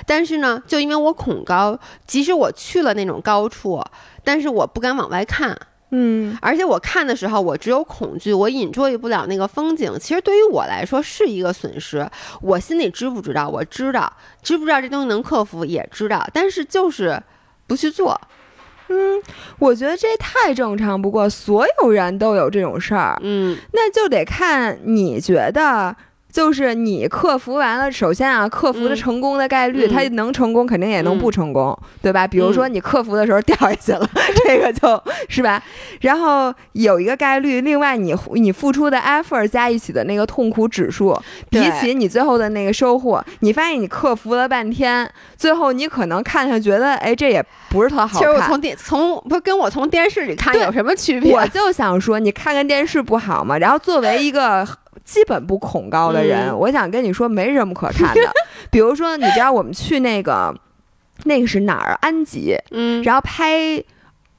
[0.05, 3.83] 但是呢，就因为我恐高，即使我去了那种高处，
[4.23, 5.57] 但是我不敢往外看，
[5.91, 9.91] 嗯，而且我看的时候，我只有恐惧，我 enjoy 不了那个风景。
[9.99, 12.09] 其实对于我来说是一个损失。
[12.41, 13.49] 我心里知不知道？
[13.49, 17.21] 我知道，知不知道这东西能克服也知道，但是就是
[17.67, 18.19] 不去做。
[19.59, 25.95] 我觉得这太正常不过，所有人都有这种事儿，嗯那就得看你觉得。
[26.35, 32.27] 就是你克服完了，首先啊，克服的嗯成功的概率，嗯它能成功，肯定也能嗯不成功，对吧？
[32.27, 34.09] 比如说嗯你克服的时候掉下去了，
[34.45, 35.63] 这个就是吧。
[36.01, 41.17] 然后有一个概率，另外你你付出的 effort 加一起的那个痛苦指数，
[41.49, 48.17] 比起你最后的那个收获，你发现你克服了半天，最后你可能看上觉得，哎，这也不是特好看。
[48.19, 51.33] 其实我从电从不跟我从电视里看有什么区别？
[51.33, 53.57] 我就想说，你看看电视不好吗？
[53.57, 54.67] 然后作为 一个
[55.05, 58.21] 基本不恐高的人，嗯我想跟你说，没什么可看的。
[58.69, 60.53] 比如说，你知道我们去那个
[61.23, 61.97] 那个是哪儿？
[62.01, 63.81] 安吉，嗯，然后拍。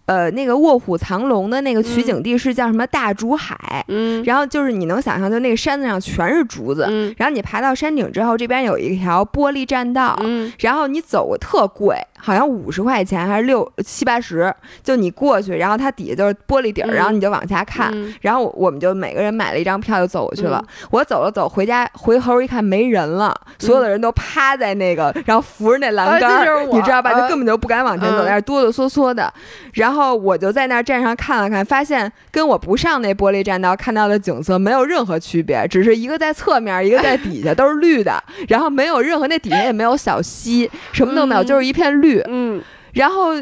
[0.06, 4.22] 呃，那个《卧虎藏龙》的那个取景地是叫什么大竹海，嗯。
[4.24, 7.14] 然后就是你能想象，就那个山子上全是竹子，嗯。
[7.18, 10.52] 然后你爬到山顶之后，这边有一条玻璃栈道，嗯。
[10.60, 18.14] 然后你走特贵，好像五十块钱还是六七八十，就你过去，然后它底下就是玻璃底儿，嗯然后你就往下看，嗯。
[18.20, 20.64] 然后我们就每个人买了一张票就走过去了。
[20.90, 27.10] 我走了走，回家回头一看没人了，所有的人都趴在那个，然后扶着那栏杆你知道吧？
[27.10, 27.22] 啊。
[27.22, 28.24] 就根本就不敢往前走，嗯。
[28.24, 29.32] 在那儿哆哆嗦嗦的。
[29.72, 42.20] 然后我就在那儿站上看了看，发现跟我不上那玻璃栈道看到的景色没有任何区别，只是一个在侧面，一个在底下，都是绿的，然后没有任何那底下也没有小溪，什么都没有，嗯就是一片绿。
[42.28, 42.62] 嗯，
[42.94, 43.40] 然后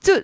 [0.00, 0.14] 就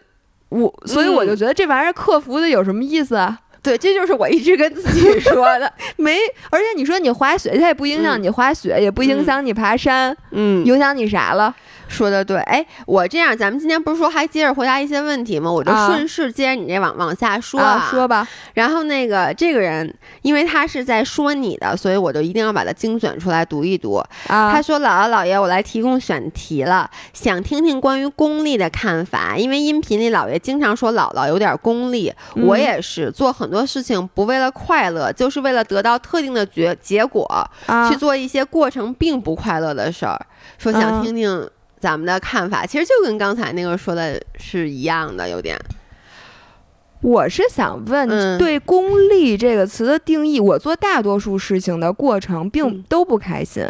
[0.48, 3.38] 我，所以我就觉得这玩意儿克服的有什么意思啊？
[3.60, 5.70] 对，这就是我一直跟自己说的。
[5.98, 6.16] 没，
[6.48, 11.54] 而且你说你滑雪，它也不影响嗯你滑雪，也不影响你爬山，嗯，影响你啥了？
[11.88, 15.50] 说的对，哎，我这样，咱们今天不是说还接着回答一些问题吗？
[15.50, 23.96] 我就啊顺势接着你这往往下说啊，说吧，然后那个这个人，因为他是在说你的，所以我就一定要把它精选出来读一读。
[24.28, 29.36] 啊，他说：“姥姥姥爷，我来提供选题了，想听听关于功利的看法。
[29.36, 37.24] 因为音频里姥爷经常说姥姥有点功利，嗯我也是做很多事情不为了快乐，就是为了得到特定的结结果，
[37.66, 40.18] 啊去做一些过程并不快乐的事儿。
[40.58, 41.48] 说想嗯听听
[41.80, 45.58] 咱们的看法，其实就跟刚才那个说的是一样的，有点。
[47.00, 53.64] 我是想问，对“功利”这个词的定义，我做大多数事情的过程并都不开心，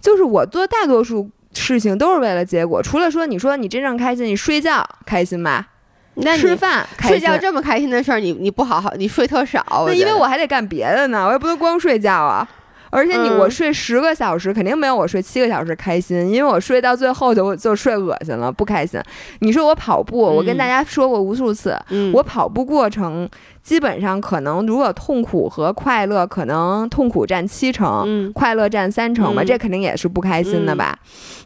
[0.00, 5.68] 就是我做大多数事情都是为了结果，除了说你说你真正开心，你睡觉开心吧？
[6.14, 9.64] 那吃饭、睡觉这么开心的事儿，你你不好好，你睡特少。
[9.86, 12.48] 那因为我还得干别的呢，我也不能光睡觉啊。
[12.92, 19.00] 而且你我睡十个小时，肯定没有我睡七个小时开心，因为我睡到最后就就睡恶心了，不开心。
[19.38, 21.74] 你说我跑步，我跟大家说过无数次，
[22.12, 23.26] 我跑步过程
[23.62, 30.94] 基本上可能如果痛苦和快乐，可能痛苦占七成，快乐占三成吧，这肯定也是不开心的吧。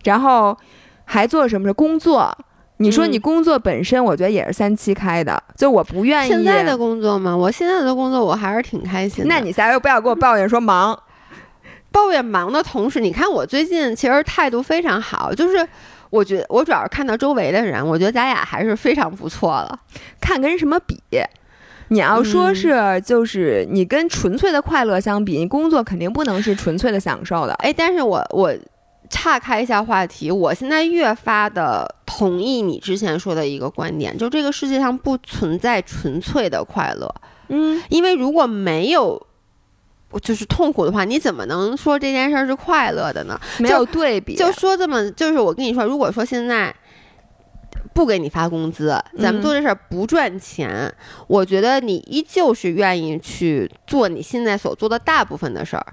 [0.03, 0.57] 然后
[1.05, 1.69] 还做什么？
[1.69, 2.37] 是工作？
[2.79, 7.37] 你说你工作本身，我觉得也是三七开的，就我不愿意现在的工作吗？
[7.37, 9.29] 我现在的工作我还是挺开心的。
[9.29, 10.99] 那你下回不要给我抱怨说忙。
[11.93, 15.67] 抱怨忙的同时，你看我最近其实态度非常好，就是
[16.11, 19.79] 我觉得我主要是看到周围的人，我觉得咱俩还是非常不错了。
[20.21, 21.01] 看跟什么比？
[21.89, 27.55] 你要说是就是你跟纯粹的快乐相比，你工作肯定不能是纯粹的享受的。
[27.55, 28.53] 哎，但是我我
[29.09, 37.15] 岔开一下话题，我现在越发的同意你之前说的一个观点，就这个世界上不存在纯粹的快乐。
[37.49, 39.27] 嗯，因为如果没有。
[40.23, 43.39] 就是痛苦的话，你怎么能说这件事儿是快乐的呢？
[43.59, 46.75] 没有对比，就说这么，就是我跟你说，如果说现在
[47.93, 50.91] 不给你发工资，咱们做这事儿不赚钱，
[51.27, 55.87] 我觉得你依旧是愿意去做你现在所做的大部分的事儿。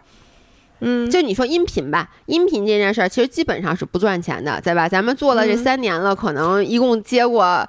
[0.80, 4.88] 嗯，就你说音频吧，音频这件事儿其实基本上是不赚钱的，对吧？
[4.88, 7.68] 咱们做了这三年了，可能一共接过。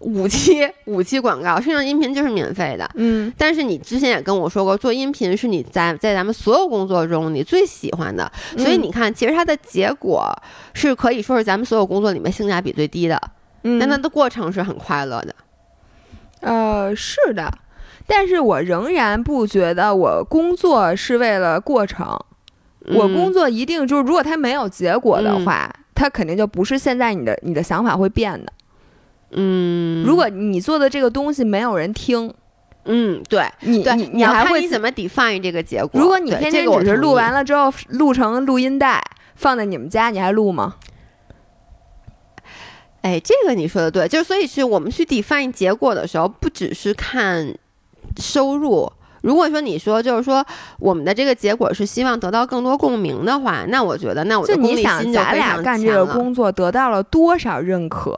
[0.00, 2.88] 五期 五期广告，剩下音频就是免费的。
[2.94, 10.32] 嗯，但是你之前也跟我说过，做音频是你在在咱们所有工作中你最喜欢的，所以你看，其实它的结果
[10.72, 13.20] 是可以说是咱们所有工作里面性价比最低的。
[13.64, 15.34] 嗯，但它的过程是很快乐的。
[16.40, 17.52] 呃，是的，
[18.06, 22.16] 但是我仍然不觉得我工作是为了过程。
[22.94, 28.52] 我工作一定就是，如果它没有结果的话，它肯定就不是现在你的你的想法会变的。
[29.30, 32.32] 嗯，如果你做的这个东西没有人听，
[32.84, 36.00] 嗯，对你你你还会你怎么 define 这个结果？
[36.00, 39.02] 如果你天天只是录完了之后录成录音带
[39.34, 40.76] 放在你们家，你还录吗？
[43.02, 47.54] 哎，这个你说的对，就是所以是我们去 define 结果的时候，不只是看
[48.16, 48.92] 收入。
[49.28, 50.42] 如果说你说就是说
[50.78, 58.16] 我们的这个结果是希望得到更多共鸣的话，那我觉得那我就你想咱俩干这个工作得到了多少认可？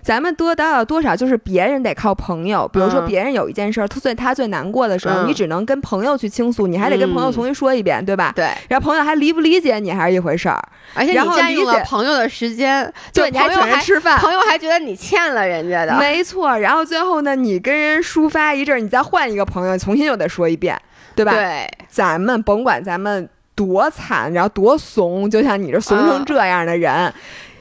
[0.00, 1.16] 咱们得到了多少？
[1.16, 8.32] 就是别人得靠朋友，比如说别人有一件事儿，他最他最难过的时候，你只能跟朋友去倾诉，你还得跟朋友重新说一遍，对吧？
[8.36, 8.44] 对。
[8.68, 10.62] 然后朋友还理不理解你还是一回事儿，
[10.94, 16.56] 而且你占用了朋友的时间，对，你还请人吃饭，朋友还觉得你欠了人家的，没错。
[16.56, 20.80] 然后最后呢，你跟人抒发一阵，你再换一个朋友，重新又得说一遍。
[21.16, 21.30] 对吧？
[21.32, 27.14] 对，咱们甭管咱们多惨，然后多怂，就像你这怂成这样的人，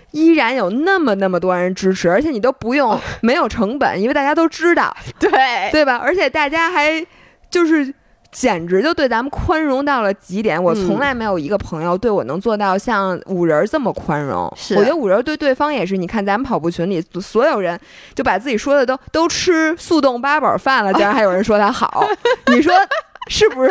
[0.10, 5.30] 依然有那么那么多人支持，而且你都不用没有成本，因为大家都知道， 对
[5.72, 5.98] 对吧？
[5.98, 7.06] 而且大家还
[7.52, 7.94] 就是
[8.34, 10.62] 简直就对咱们宽容到了极点。
[10.62, 14.52] 我从来没有一个朋友对我能做到像五仁这么宽容。
[14.58, 15.96] 是，我觉得五仁对对方也是。
[15.96, 17.80] 你看咱们跑步群里所有人，
[18.14, 22.06] 就把自己说的都都吃速冻八宝饭了，竟然还有人说他好，
[22.52, 22.74] 你说？
[23.30, 23.70] 是不是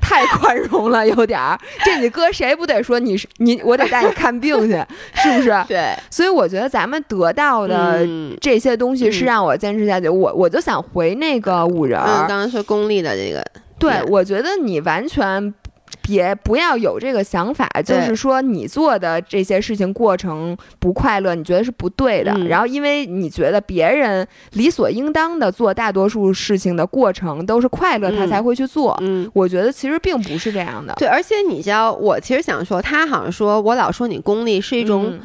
[0.00, 1.04] 太宽容了？
[1.04, 3.60] 有点儿，这你搁谁不得说你是你？
[3.64, 4.80] 我得带你看病去，
[5.14, 5.64] 是不是？
[5.66, 5.92] 对。
[6.08, 8.06] 所以我觉得咱们得到的
[8.40, 10.08] 这些东西是让我坚持下去。
[10.08, 13.44] 我我就想回那个五人儿，刚刚说功利的这个。
[13.78, 15.54] 对，我觉得你完全。
[16.02, 22.32] 别不要有这个想法，就是说你做的这些事情过程不快乐，你觉得是不对的。
[22.48, 28.96] 然后因为你觉得别人理所应当的做大多数事情的过程都是快乐，他才会去做。
[29.00, 30.92] 嗯，我觉得其实并不是这样的。
[30.96, 35.18] 对，而且你知道，我其实想说，他好像说我老说你功利是一种。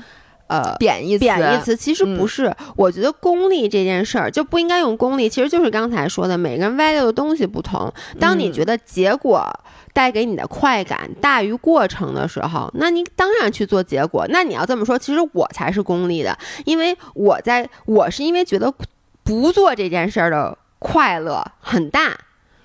[0.51, 7.89] 呃，贬义贬义词其实不是，我觉得功利这件事儿就不应该用功利，其实就是刚才说的，每个人 value 的东西不同。
[8.19, 9.49] 当你觉得结果
[9.93, 14.25] 带给你的快感大于过程的时候，那你当然去做结果。
[14.27, 18.73] 那你要这么说，其实我才是功利的，因为我在我是因为觉得
[19.23, 22.17] 不做这件事儿的快乐很大。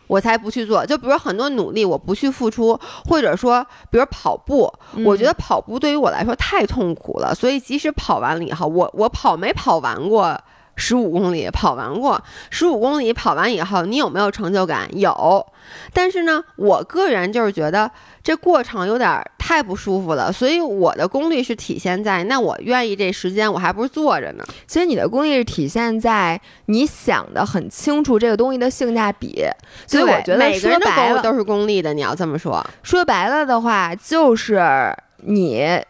[0.06, 2.78] 我才不去做，就比如很多努力我不去付出，
[3.08, 4.72] 或者说，比如跑步，
[5.04, 10.38] 我觉得跑步对于我来说太痛苦了，所以即使跑完了以后，我我跑没跑完过，
[10.76, 14.88] 十五公里跑完过，十五公里跑完以后，你有没有成就感？
[14.98, 15.46] 有，
[15.92, 17.90] 但是呢，我个人就是觉得
[18.26, 24.44] 这过程有点太不舒服了，所以我的功力是体现在，那我愿意这时间，我还不是坐着呢。
[24.66, 29.44] 其实你的功力是体现在你想的很清楚这个东西的性价比，
[29.86, 31.94] 所以我觉得每个人的功都是功利的。
[31.94, 34.60] 你要这么说，说白了的话，就是
[35.18, 35.80] 你。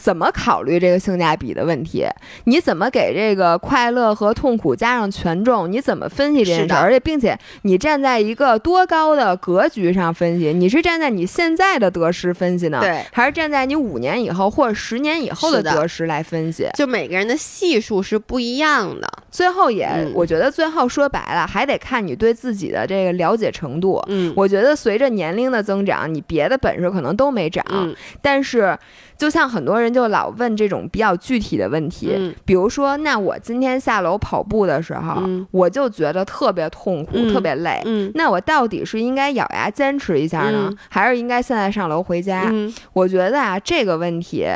[0.00, 2.06] 怎么考虑这个性价比的问题？
[2.44, 5.70] 你怎么给这个快乐和痛苦加上权重？
[5.70, 6.74] 你怎么分析这件事？
[6.74, 10.52] 而且，并且你站在一个多高的格局上分析？
[10.52, 12.80] 你是站在你现在的得失分析呢？
[12.80, 16.68] 对，还是站在你五年以后或者十年以后的得失来分析？
[16.74, 19.08] 就每个人的系数是不一样的。
[19.30, 24.02] 最后也，我觉得最后说白了，还得看你对自己的这个了解程度。
[24.08, 27.64] 嗯，我觉得随着年龄的增长，你别的本事可能都没长，
[28.20, 28.76] 但是。
[29.16, 37.82] 就像很多人就老问这种比较具体的问题，比如说，那我今天下楼跑步的时候，我就觉得特别痛苦，特别累。
[38.14, 42.52] 那我到底是应该咬牙坚持一下呢，还是应该现在上楼回家？
[42.92, 44.46] 我觉得啊，这个问题，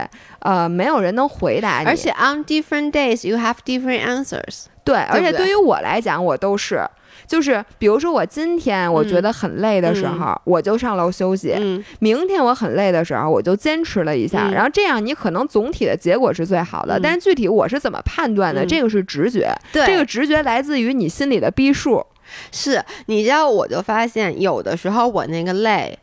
[0.41, 1.87] 呃，没有人能回答你。
[1.87, 4.65] 而且，on different days you have different answers。
[4.83, 6.81] 对，而且对于我来讲，我都是。
[7.27, 11.55] 就是，比如说我今天我觉得很累的时候，我就上楼休息。
[11.99, 14.49] 明天我很累的时候，我就坚持了一下。
[14.51, 17.01] 然后这样，你可能总体的结果是最好的。
[17.01, 18.65] 但是具体我是怎么判断的？
[18.65, 19.53] 这个是直觉。
[19.73, 22.05] 对，这个直觉来自于你心里的逼数。
[22.53, 25.99] 是，你知道，我就发现有的时候我那个累，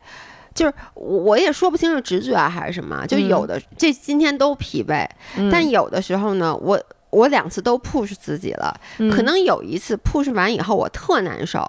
[0.54, 3.06] 就是我也说不清是直觉还是什么。
[3.06, 5.06] 就有的这今天都疲惫，
[5.50, 6.78] 但有的时候呢，我。
[7.14, 8.74] 我两次都 push 自己了，
[9.14, 11.64] 可能有一次 push 完以后我特难受，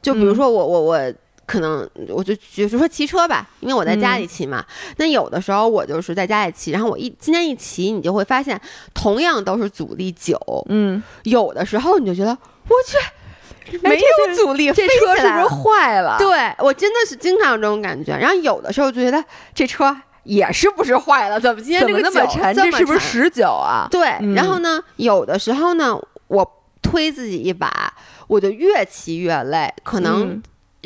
[0.00, 1.12] 就比如说我我我
[1.44, 4.64] 可能我就就是说骑车吧，因为我在家里骑嘛。
[4.98, 8.58] 那有的时候我就是在家里骑，然后我一今天一骑，你就会发现
[8.94, 10.38] 同样都是阻力九，
[10.68, 16.16] 嗯，有的时候你就觉得我去没有阻力，这车是不是坏了？
[16.18, 18.16] 对我真的是经常有这种感觉。
[18.16, 19.22] 然后有的时候就觉得
[19.52, 19.96] 这车。
[20.24, 21.38] 也是不是坏了？
[21.38, 22.54] 怎么今天这个那么沉？
[22.54, 23.86] 这是不是十九啊？
[23.90, 24.02] 对。
[24.34, 25.98] 然后呢，有的时候呢，
[26.28, 27.92] 我推自己一把，
[28.26, 29.72] 我就越骑越累。
[29.82, 30.42] 可能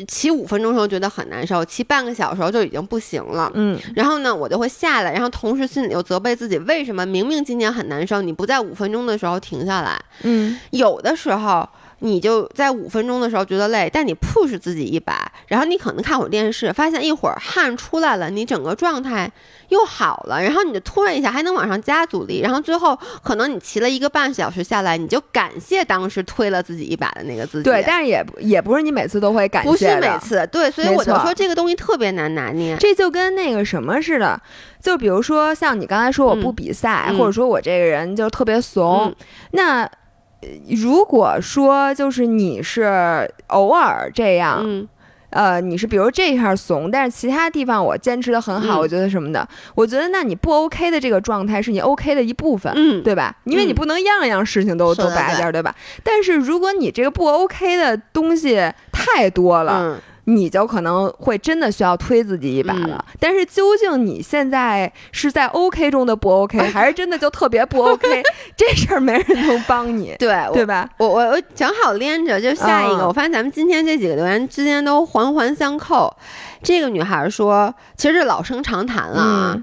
[0.07, 3.51] 骑五分钟时候觉得很难受，骑半个小时就已经不行了。
[3.55, 3.79] 嗯。
[3.95, 9.99] 然后呢，我就会下来，然后同时心里又责备自己，为什么明明今天很难受，你不在五分钟的时候停下来？
[10.23, 10.59] 嗯。
[10.71, 11.67] 有的时候。
[11.99, 19.29] 你就在五分钟的时候觉得累，但你 push 自己一把，然后你可能看会儿电视，发现一会儿汗出来了，你整个状态
[19.69, 27.63] 又好了，然后你就突然一下还能往上加阻力，然后最后可能你骑了一个半小时下来，你就感谢当时推了自己一把的那个自己。
[27.63, 32.77] 对，但是也也不是你每次都会感谢不是每次，对，所以我就说这个东西特别难拿捏。
[32.77, 34.41] 这就跟那个什么似的，
[34.81, 39.13] 就比如说像你刚才说我不比赛，或者说我这个人就特别怂，
[39.51, 39.89] 那。
[40.69, 44.63] 如果说就是你是偶尔这样，
[45.31, 53.35] 呃，你是比如这一下怂，但是其他地方我坚持的很好，我觉得什么的，我觉得那你不 OK 的这个状态是你 OK 的一部分，嗯，对吧？
[53.43, 55.75] 因为你不能样样事情都都白点，对吧？
[56.03, 58.57] 但是如果你这个不 OK 的东西
[58.91, 59.99] 太多了。
[60.35, 68.23] 你就可能会真的需要推自己一把了，但是究竟你现在是在 OK 中的不 OK， 还是真的就特别不 OK？
[68.55, 70.89] 这事儿没人能帮你，对对吧？
[70.97, 76.15] 我我我正好连着就下一个，我发现咱们今天这几个留言之间都环环相扣。
[76.61, 79.57] 这个女孩说，其实这老生常谈了啊。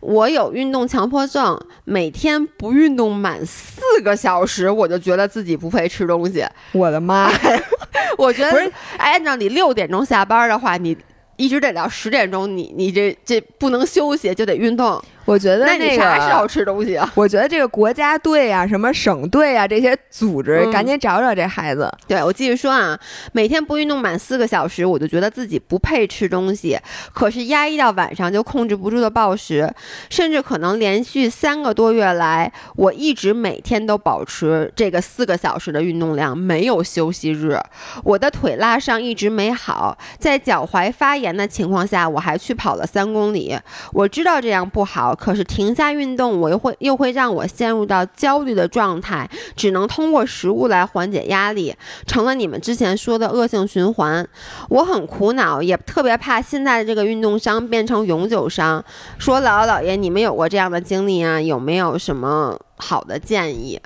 [0.00, 6.44] 我有运动强迫症，每天不运动满四个小时，我就觉得自己不配吃东西。
[6.72, 7.30] 我的妈！
[8.16, 10.96] 我觉得不是，按照你六点钟下班的话，你
[11.36, 15.02] 一直得到十点钟，你你这这不能休息，就得运动。
[15.30, 17.08] 我觉得那个啥时候吃东西啊？
[17.14, 21.88] 我觉得这个国家队啊，什么省队啊，这些组织赶紧找找这孩子。
[22.08, 22.98] 对我继续说啊，
[23.30, 26.76] 每天不运动满四个小时，我就觉得自己不配吃东西。
[27.12, 29.72] 可是压抑到晚上就控制不住的暴食，
[30.08, 37.56] 甚至可能连续三个多月来，我一直每天都保持这个四个小时的运动量，没有休息日。
[38.02, 43.56] 我的腿拉伤一直没好，在脚踝发炎的情况下，我还去跑了三公里。
[43.92, 45.16] 我知道这样不好。
[45.20, 54.26] 可是停下运动，我又会又会让我陷入到焦虑的状态，只能通过食物来缓解压力，成了你们之前说的恶性循环。
[54.70, 58.82] 我很苦恼，也特别怕现在的这个运动伤变成永久伤。
[59.18, 61.38] 说姥姥姥爷，你们有过这样的经历啊？
[61.38, 63.78] 有没有什么好的建议？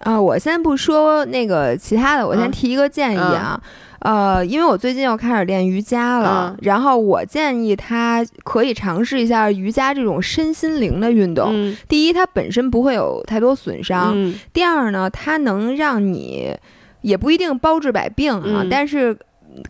[0.00, 3.58] 啊，我先不说那个其他的，我先提一个建议啊。
[4.04, 11.74] 呃，因为我最近又开始练瑜伽了，然后我建议他可以尝试一下瑜伽这种身心灵的运动。
[11.88, 14.14] 第一，它本身不会有太多损伤；
[14.52, 16.54] 第二呢，它能让你
[17.00, 19.16] 也不一定包治百病啊，但是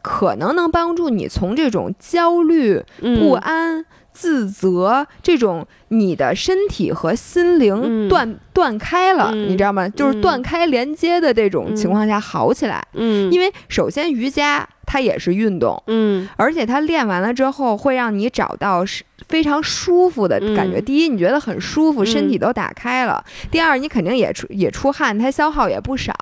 [0.03, 3.85] 可能能帮助你从这种焦虑、不安。
[4.16, 5.66] 自责这种，
[5.99, 9.88] 你的身体和心灵断断开了，你知道吗？
[9.88, 12.84] 就是断开连接的这种情况下好起来。
[12.92, 14.68] 嗯，因为首先瑜伽。
[14.86, 20.78] 它也是运动，嗯，而且它练完了之后会让你找到是非常舒服的感觉。
[20.78, 23.18] 第一，你觉得很舒服，身体都打开了；
[23.51, 26.12] 第二，你肯定也出也出汗，它消耗也不少。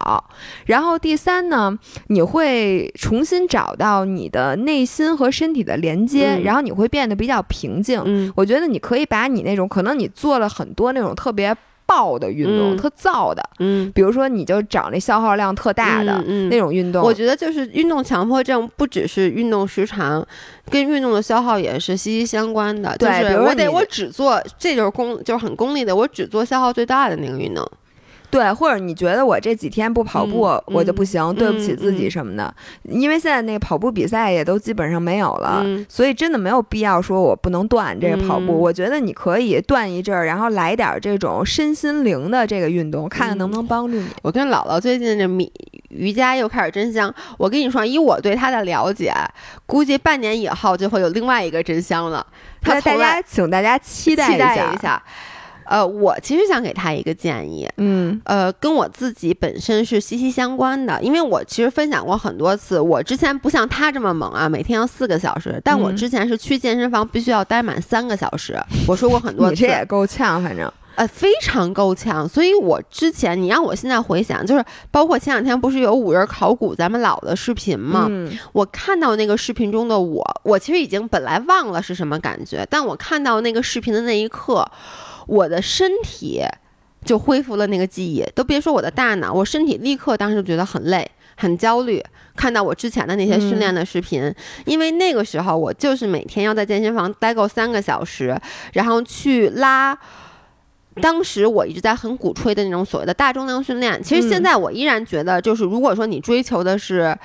[0.66, 8.00] 然后第三呢，你会重新找到你的内心和身体的连接，然后你会变得比较平静。
[8.06, 11.56] 嗯，我觉得你可以把你那种可能你做了很多那种特别。
[11.84, 17.02] 爆的运动，特燥的，嗯，比如说你就找那消耗量特大的那种运动。
[17.02, 20.26] 我觉得就是运动强迫症，不只是运动时长，
[20.70, 22.96] 跟运动的消耗也是息息相关的。
[22.96, 27.68] 对，比如我得我只做，这就是功，就是很功利的，我只做消耗最大的那个运动。
[28.32, 32.52] 对，或者你觉得我这几天不跑步我就不行，对不起自己什么的。
[32.84, 38.58] 因为现在那个跑步比赛也都基本上没有了，所以真的没有必要说我不能断这个跑步。
[38.58, 44.08] 我觉得你可以断一阵儿，然后来点这种身心灵的这个运动，看看能不能帮助你。
[44.22, 45.52] 我跟姥姥最近这米
[45.90, 47.14] 瑜伽又开始真香。
[47.36, 49.12] 我跟你说，以我对她的了解，
[49.66, 52.26] 估计半年以后就会有另外一个真香了。
[52.62, 54.34] 他大家请大家期待
[54.72, 55.02] 一下。
[55.72, 68.54] 呃，我其实想给他一个建议，嗯，呃，跟我自己本身是息息相关的，因为我其实分享过很多次，我之前不像他这么猛啊，每天要四个小时，但我之前是去健身房必须要待满三个小时，
[68.86, 78.10] 我说过很多次，你这也够呛，反正，呃，非常够呛，所以我之前你让我现在回想，就是包括前两天不是有五人考古咱们老的视频吗？
[78.52, 84.70] 我看到那个视频中的我，我其实已经本来忘了是什么感觉，但我看到那个视频的那一刻。
[85.26, 86.42] 我的身体
[87.04, 92.02] 就恢复了那个记忆，都别说我的大脑，我身体立刻当时就觉得很累、很焦虑。
[92.34, 98.34] 看到我之前的那些训练的视频，因为那个时候我就是每天要在健身房待够三个小时，
[98.72, 99.98] 然后去拉。
[101.00, 107.16] 当时我一直在很鼓吹的那种所谓的大重量训练，其实现在我依然觉得，就是如果说你追求的是。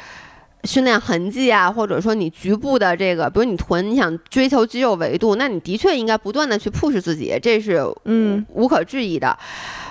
[0.68, 9.36] 训练痕迹啊，或者说你局部的这个，比如你臀，你想追求肌肉维度，那你的确应该不断的去 push 自己，这是嗯无可置疑的，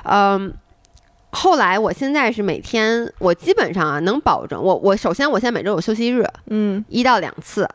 [0.04, 0.52] 嗯。
[1.38, 7.68] 后来，我现在是每天，我基本上啊能保证我我首先我现在每周有休息日，嗯，一到两次，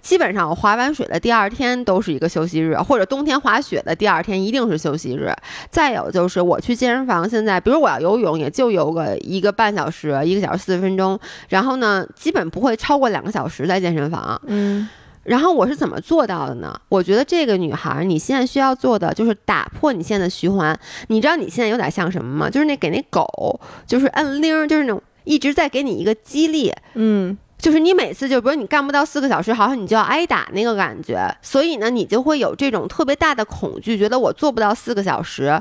[0.00, 5.34] 基本上我滑完水的第二天都是一个休息日，或者冬天滑雪的第二天一定是休息日。
[5.68, 14.88] 再有就是我去健身房，现在比如我要游泳，也就游个一个半小时，一个小时四十分钟，然后呢，基本不会超过两个小时在健身房，嗯。
[15.28, 16.74] 然后我是怎么做到的呢？
[16.88, 20.78] 我觉得这个女孩，你现在需要做的就是打破你现在的循环。
[21.08, 22.48] 你知道你现在有点像什么吗？
[22.48, 26.72] 就是那给那狗，就是摁铃，就是那种一直在给你一个激励。
[26.94, 31.30] 嗯，就是你每次就比如你干不到四个小时，好像你就要挨打那个感觉。
[31.42, 35.60] 所以呢，你就会有这种特别大的恐惧，觉得我做不到四个小时，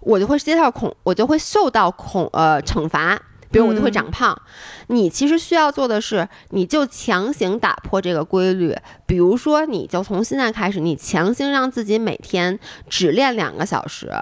[0.00, 3.18] 我就会接到恐，我就会受到恐呃惩罚。
[3.50, 4.40] 比如我就会长胖，
[4.88, 8.76] 你其实需要做的是，你就强行打破这个规律。
[9.06, 14.12] 比如说，你就从现在开始，你强行让自己每天只练两个小时。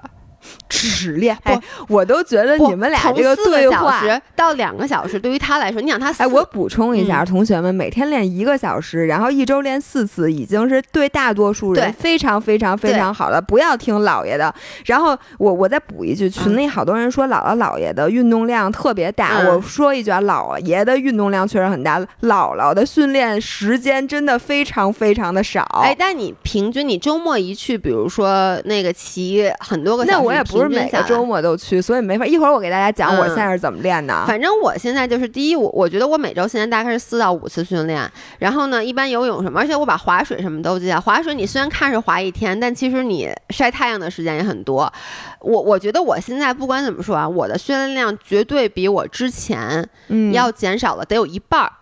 [0.68, 4.02] 只练不，我都觉得你们俩这个对话
[4.34, 13.40] 到两个小时，对于他来说，你想他哎，我补充一下，同学们每天练一个小时，然后一周练四次，已经是对大多数人非常非常非常好了。
[13.40, 14.52] 不要听姥爷的。
[14.84, 19.38] 然后我我再补一句，群里好多人说姥姥姥爷的运动量特别大。
[19.48, 25.62] 我说一句啊，姥爷的运动量确实很大，姥姥的训练时间真的非常非常的少。
[25.82, 30.35] 哎，但你平均你周末一去，比如说那个骑很多个小时。
[30.36, 32.26] 也不是每个周末都去，所以没法。
[32.26, 34.24] 一会儿我给大家讲我现在是怎么练的。
[34.26, 38.10] 反正我现在就是第一，我我觉得我每周现在大概是四到五次训练。
[38.38, 41.00] 然后呢，一般游泳什么，而且我把划水什么都记下。
[41.00, 44.92] 划水你虽然看是划一天，但其实你晒太阳的时间也很多。
[45.40, 49.88] 我我觉得我现在不管怎么说啊，我的训练量绝对比我之前
[50.32, 51.72] 要减少了得有一半儿。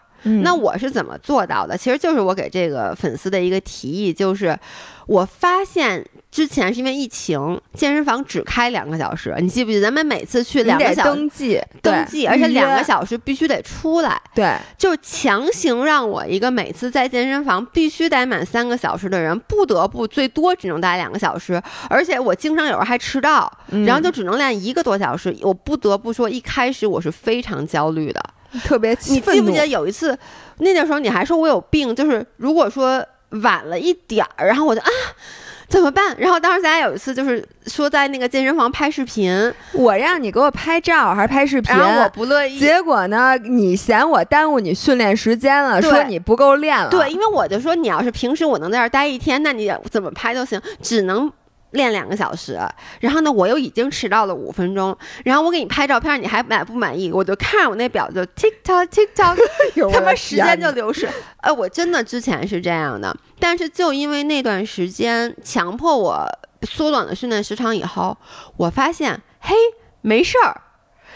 [0.42, 1.76] 那我是怎么做到的？
[1.76, 4.58] 其实就是我给这个粉丝的一个提议，就是
[5.06, 6.04] 我发现。
[6.34, 9.32] 之前是因为疫情，健身房只开两个小时。
[9.38, 9.80] 你记不记？
[9.80, 14.20] 咱们每次去两个小时登记，登记，而且两个小时必须得出来。
[14.34, 21.62] 对，就强行让我一个每次在健身房必须待满三个小时的人，不得不最多只能待两个小时。
[21.88, 23.48] 而且我经常有时候还迟到，
[23.86, 25.32] 然后就只能练一个多小时。
[25.40, 28.20] 我不得不说，一开始我是非常焦虑的。
[28.64, 30.18] 特别你记不记得有一次，
[30.58, 33.06] 那个时候你还说我有病，就是如果说
[33.42, 34.90] 晚了一点儿，然后我就啊。
[35.68, 36.14] 怎么办？
[36.18, 42.58] 然后当时咱俩有一次就是说在那个健身房拍视频，我让你给我拍照还是拍视频，然后我不乐意。
[42.58, 46.90] 结果呢，你嫌我耽误你训练时间了，说你不够练了。
[46.90, 51.32] 对，因为我就说你要是平时我能在这儿待一天，那你怎么拍都行，只能。
[51.74, 52.58] 练两个小时，
[53.00, 57.12] 然后呢，我又已经迟到了五分钟，然后我给你拍照片，你还满不满意？
[57.12, 59.36] 我就看着我那表就 tick tock tick tock，
[59.92, 61.08] 他妈时间就流逝。
[61.38, 66.26] 哎，我真的之前是这样的，但是就因为那段时间强迫我
[66.62, 68.16] 缩短了训练时长以后，
[68.56, 69.54] 我发现，嘿，
[70.00, 70.60] 没事儿。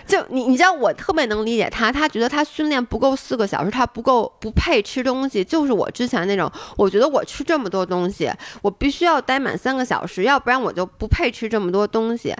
[0.09, 5.44] 就你，你知道我特别能理解他，他觉得他训练不够四个小时，他不够不配吃东西。
[5.44, 8.32] 就是我之前那种，我觉得我吃这么多东西，
[8.62, 12.34] 我必须要待满三个小时，要不然我就不配吃这么多东西。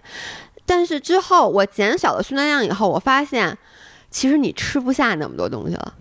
[0.64, 3.59] 但是之后我减少了训练量以后，我发现
[4.11, 5.95] 其实你吃不下那么多东西了。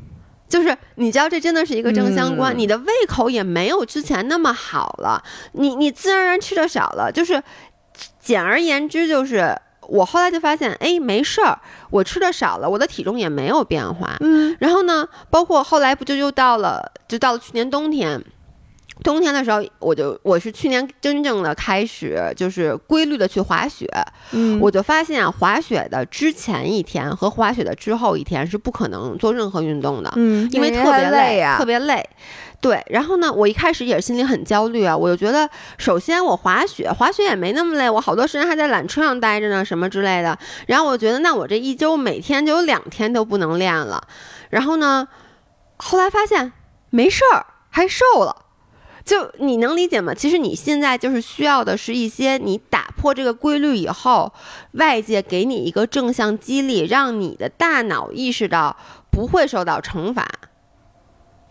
[0.47, 7.11] 就是你知道这真的是一个正相关，你的胃口也没有之前那么好了，你你自然而然吃的少了。
[7.11, 7.43] 就是
[8.22, 9.53] 简而言之就是。
[9.88, 11.57] 我后来就发现，哎，没事儿，
[11.89, 14.17] 我吃的少了，我的体重也没有变化。
[14.19, 18.23] 嗯，然后呢，包括后来不就又到了，就到了去年冬天，
[19.04, 23.88] 冬天的时候，我就我是去年真正的开始就是规律的去滑雪。
[24.32, 30.12] 嗯，我就发现啊，滑雪的之前一天和滑雪的之后一天是不可能做任何运动的。
[30.16, 32.04] 嗯，因为特别累呀，特别累。
[32.60, 40.36] 对，然后呢，我一开始也是心里很焦虑啊，我就觉得，首先我滑雪，滑雪也没那么累，我好多时间还在缆车上待着呢，什么之类的。
[40.66, 44.02] 然后我觉得，那我这一周每天就有两天都不能练了。
[44.50, 45.08] 然后呢，
[45.78, 46.52] 后来发现
[46.89, 48.36] 没事儿，还瘦了。
[49.08, 50.14] 就你能理解吗？
[50.14, 54.34] 其实你现在就是需要的是一些你打破这个规律以后，
[54.74, 58.76] 外界给你一个正向激励，让你的大脑意识到
[59.10, 60.28] 不会受到惩罚。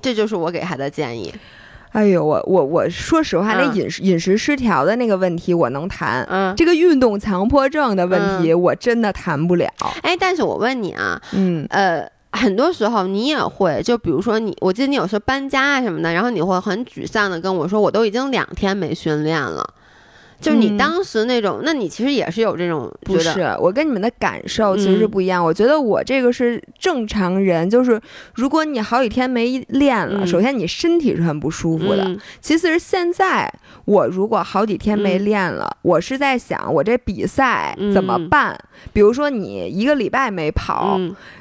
[0.03, 1.35] 这就是我给他的建议。
[1.93, 9.67] 哎呦，我我我说实话，那饮食饮食失调的那个问题我能谈，嗯，这个运动强迫症的问题我真的谈不了。
[10.03, 19.68] 哎，但是我问你啊，嗯，呃，很多时候你也会，就比如说你，我记得你有时候搬家啊什么的，然后你会很沮丧的跟我说，我都已经两天没训练了。
[20.39, 25.43] 就你当时那种，那你其实也是有这种，不是我跟你们的感受其实是不一样。
[25.43, 27.99] 我觉得我这个是正常人，就是
[28.34, 32.05] 如果你好几天没练了，首先你身体是很不舒服的，
[32.39, 33.51] 其次是现在
[33.87, 38.55] 我如果好几天没练了，我是在想我这比赛怎么办？
[38.93, 40.99] 比如说你一个礼拜没跑。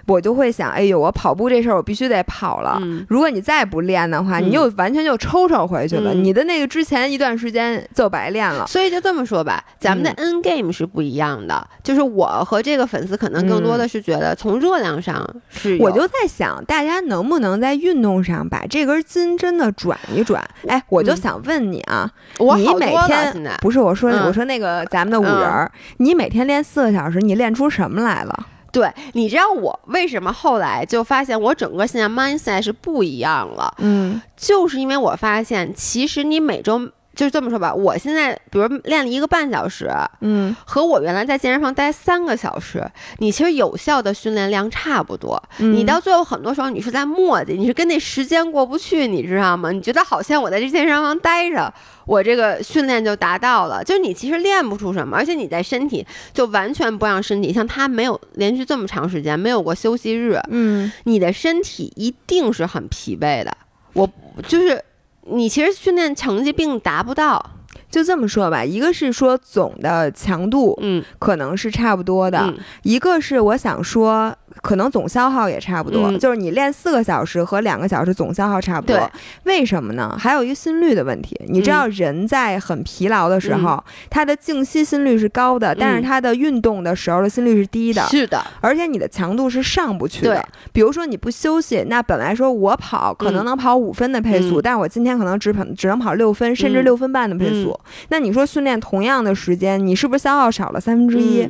[0.07, 2.79] 我就会想，哎呦，我跑步这事儿我必须得跑了。
[3.09, 8.67] 如果你再不练的话，你又完全就抽抽回去了，你的那个之前一段时间就白练了。
[8.67, 11.67] 所以就这么说吧，咱们的 N game 是不一样的。
[11.81, 15.75] 就是我和这个粉丝可能更多的是觉得从热量上是。
[15.79, 20.47] 我就在想，大家能不能在运动上把这根筋真的转一转？
[20.67, 22.07] 哎，我就想问你啊，
[22.37, 28.47] 你每天不是我说我说那个咱们的五人，你每天练四个小时，你练出什么来了？
[28.71, 33.73] 对，你知道我为什么后来就发现我整个现在 mindset 是不一样了？
[33.77, 39.89] 嗯，就是因为我发现，其实你每周就是这么说吧，我现在比如练了一个半小时，
[40.21, 42.83] 嗯，和我原来在健身房待三个小时，
[43.19, 45.41] 你其实有效的训练量差不多。
[45.57, 49.71] 你到最后很多时候你是在磨叽，你是跟那时间过不去，你知道吗？
[49.71, 51.73] 你觉得好像我在这健身房待着。
[52.05, 63.57] 我这个训练就达到了，就是你其实练不出什么，而且你在身体就完全不让身体像他没有连续这么长时间没有过休息日，嗯，你的身体一定是很疲惫的。
[63.93, 64.07] 我
[64.47, 64.79] 就是
[65.25, 67.43] 你其实训练成绩并达不到，
[67.89, 72.53] 就这么说吧，一个是说总的强度，嗯，可能是差不多的，
[72.83, 74.35] 一个是我想说。
[74.65, 79.11] 可能总消耗也差不多，就是你练四个小时和两个小时总消耗差不多。
[79.43, 80.17] 为什么呢？
[80.19, 81.39] 还有一个心率的问题。
[81.49, 88.01] 你知道人在很疲劳的时候，他的静息心率是高的，但是他的运动的时候的心率是低的。
[88.07, 90.43] 是的，而且你的强度是上不去的。
[90.73, 97.79] 比如说你不休息，那本来说我跑可能能跑五分的配速，但是我今天可能只跑只能跑六分，甚至六分半的配速。
[98.09, 101.47] 那你说训练同样的时间，你是不是消耗少了三分之一？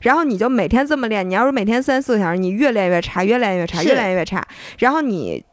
[0.00, 4.46] 然后你就每天这么练，你要是每天三四个小时，你越练越差，越练越差，越练越差。
[4.78, 5.44] 然后你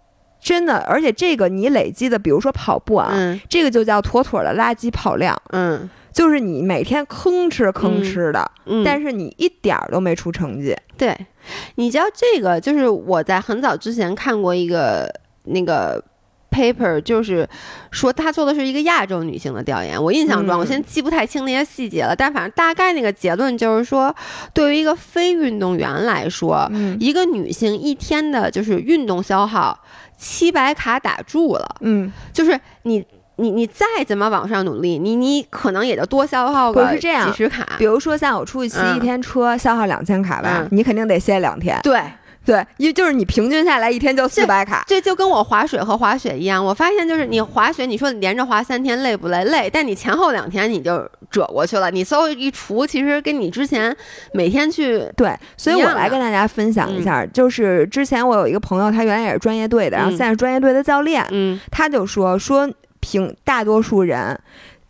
[0.41, 5.35] 真的，而且这个你累积的，比如说跑步啊，这个就叫妥妥的垃圾跑量。
[5.49, 8.51] 嗯，就是你每天吭哧吭哧的，
[8.83, 10.75] 但是你一点儿都没出成绩。
[10.97, 11.15] 对，
[11.75, 15.11] 你知道这个就是我在很早之前看过一个
[15.43, 16.03] 那个。
[16.57, 17.47] paper，就是
[17.91, 20.01] 说他做的是一个亚洲女性的调研。
[20.01, 24.13] 我印象中，嗯我现在记不太清那些细节了，但反正大概那个结论就是说，
[24.53, 29.77] 对于一个非运动员来说，嗯一个女性一天的就是运动消耗
[30.17, 33.05] 七百卡打住了，嗯，就是你。
[33.39, 37.63] 你你再怎么往上努力，你你可能也就多消耗个不是这样几十卡。
[37.77, 41.79] 比如说像我出去骑一嗯天车，消耗两千卡吧，嗯你肯定得歇两天。
[41.83, 42.01] 对，
[42.47, 44.85] 对，因为就是你平均下来一天就四百卡。
[44.87, 49.43] 这就跟我滑水和滑雪一样，我发现就是你滑雪，你说你连着滑三天累不累？
[49.43, 53.93] 累，但你前后两天你就折过去了，你所有一除，其实跟你之前
[54.31, 62.65] 每天去，对，所以我来跟大家分享一下，就是之前我有一个朋友，他原来也是专业队的，然后嗯现在是专业队的教练，嗯他就说说
[63.01, 64.39] 平大多数人。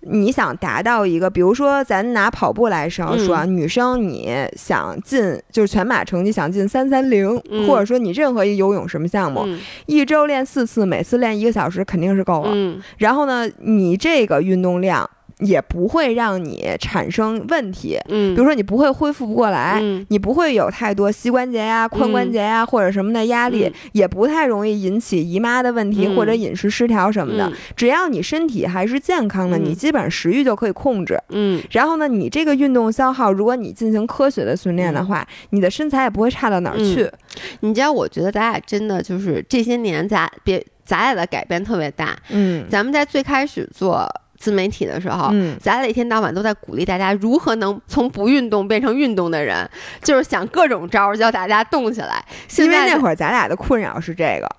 [0.09, 7.67] 你想达到一个，比如说咱拿跑步来说嗯说啊，女生你想进就是全马成绩想进三三零，嗯。
[7.67, 9.59] 或者说你任何一游泳什么项目，嗯。
[9.85, 12.51] 一周练四次，每次练一个小时肯定是够了。
[12.53, 12.81] 嗯。
[12.97, 20.03] 然后呢，你这个运动量也不会让你产生问题，嗯，比如说你不会恢复不过来，嗯。
[20.09, 23.73] 你不会有太多膝关节呀、髋关节呀、或者什么的压力，嗯。
[23.91, 26.15] 也不太容易引起姨妈的问题、嗯。
[26.15, 27.45] 或者饮食失调什么的。
[27.47, 27.53] 嗯。
[27.75, 29.65] 只要你身体还是健康的，嗯。
[29.65, 31.19] 你基本上食欲就可以控制。
[31.29, 31.61] 嗯。
[31.69, 37.03] 然后呢，你这个运动消耗，如果你进行科学的训练的话，你的身材也不会差到哪儿去。
[37.03, 37.11] 嗯。
[37.59, 42.17] 你知道，我觉得咱俩真的就是这些年咱别咱俩的改变特别大。
[42.29, 42.65] 嗯。
[42.69, 49.69] 咱们在最开始做自媒体的时候，嗯咱俩一天到晚都在鼓励大家如何能从不运动变成运动的人，
[50.03, 52.23] 就是想各种招儿教大家动起来。
[52.47, 54.49] 现因为在那会儿咱俩的困扰是这个，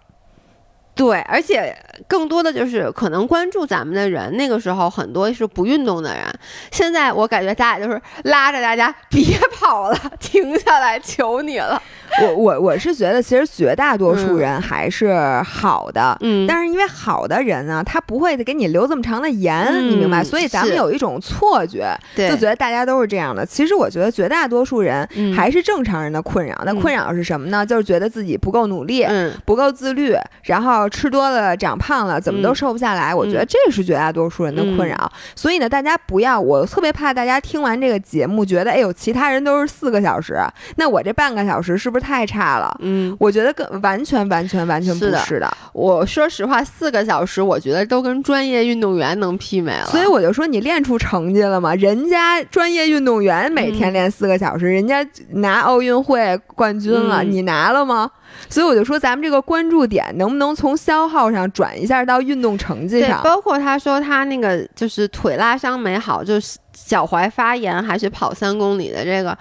[0.98, 1.74] 对，而且
[2.08, 6.24] 更多的就是可能关注咱们的人，那个时候很多是不运动的人。
[6.72, 9.24] 现在我感觉咱俩就是拉着大家别
[9.56, 11.80] 跑了， 停下来，求你了。
[12.22, 16.16] 我我我是觉得，其实绝大多数人还是好的。
[16.22, 20.24] 嗯但是因为好的人呢，他不会给你留这么长的言，嗯你明白？
[20.24, 23.46] 所以咱们有一种错觉，就觉得大家都是这样的。
[23.46, 26.60] 其实我觉得绝大多数人嗯还是正常人的困扰。
[26.64, 27.64] 那困扰是什么呢？
[27.64, 33.14] 就是觉得自己不够努力，嗯不够自律，然后吃多了长胖了，怎么都嗯瘦不下来。
[33.14, 35.10] 我觉得这是绝大多数人的困扰。
[35.34, 40.38] 所以呢，大家不要，我特别怕大家听完这个节目，觉得哎呦，其他人都是四个小时，
[40.76, 42.76] 那我这半个小时是不是太差了？
[42.80, 49.86] 嗯，我觉得更完全完全完全不是的是的，我说实话，四个小时我觉得都跟专业运动员能媲美了。
[49.86, 51.74] 所以我就说你练出成绩了吗？
[51.74, 58.10] 人家专业运动员每天练四个小时，人家拿奥运会冠军了，嗯你拿了吗？
[58.48, 63.22] 所以我就说咱们这个关注点能不能从消耗上转一下到运动成绩对，上？
[63.22, 69.36] 包括他说他那个就是腿拉伤没好，就是脚踝发炎，还是跑三公里的这个，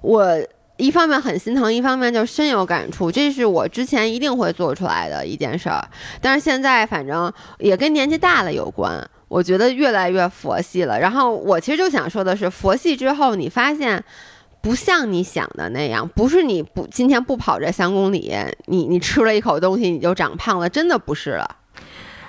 [0.00, 0.36] 我
[0.76, 3.10] 一方面很心疼，一方面就深有感触。
[3.10, 5.84] 这是我之前一定会做出来的一件事儿，
[6.20, 9.04] 但是现在反正也跟年纪大了有关。
[9.28, 10.98] 我觉得越来越佛系了。
[10.98, 14.02] 然后我其实就想说的是，佛系之后，你发现
[14.60, 18.34] 不像你想的那样，不是你不今天不跑这三公里，
[18.66, 21.56] 你你吃了一口东西你就长胖了，真的不是了。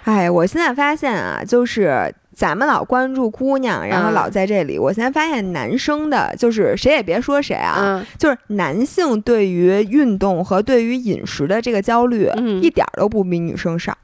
[0.05, 4.79] 哎，我现在发现啊，就是咱们老关注姑娘，然后嗯老在这里。
[4.79, 13.95] 我现在发现男生的，就是谁也别说谁啊，嗯就是男性对于运动和对于饮食的这个焦虑，嗯一点儿都不比女生少。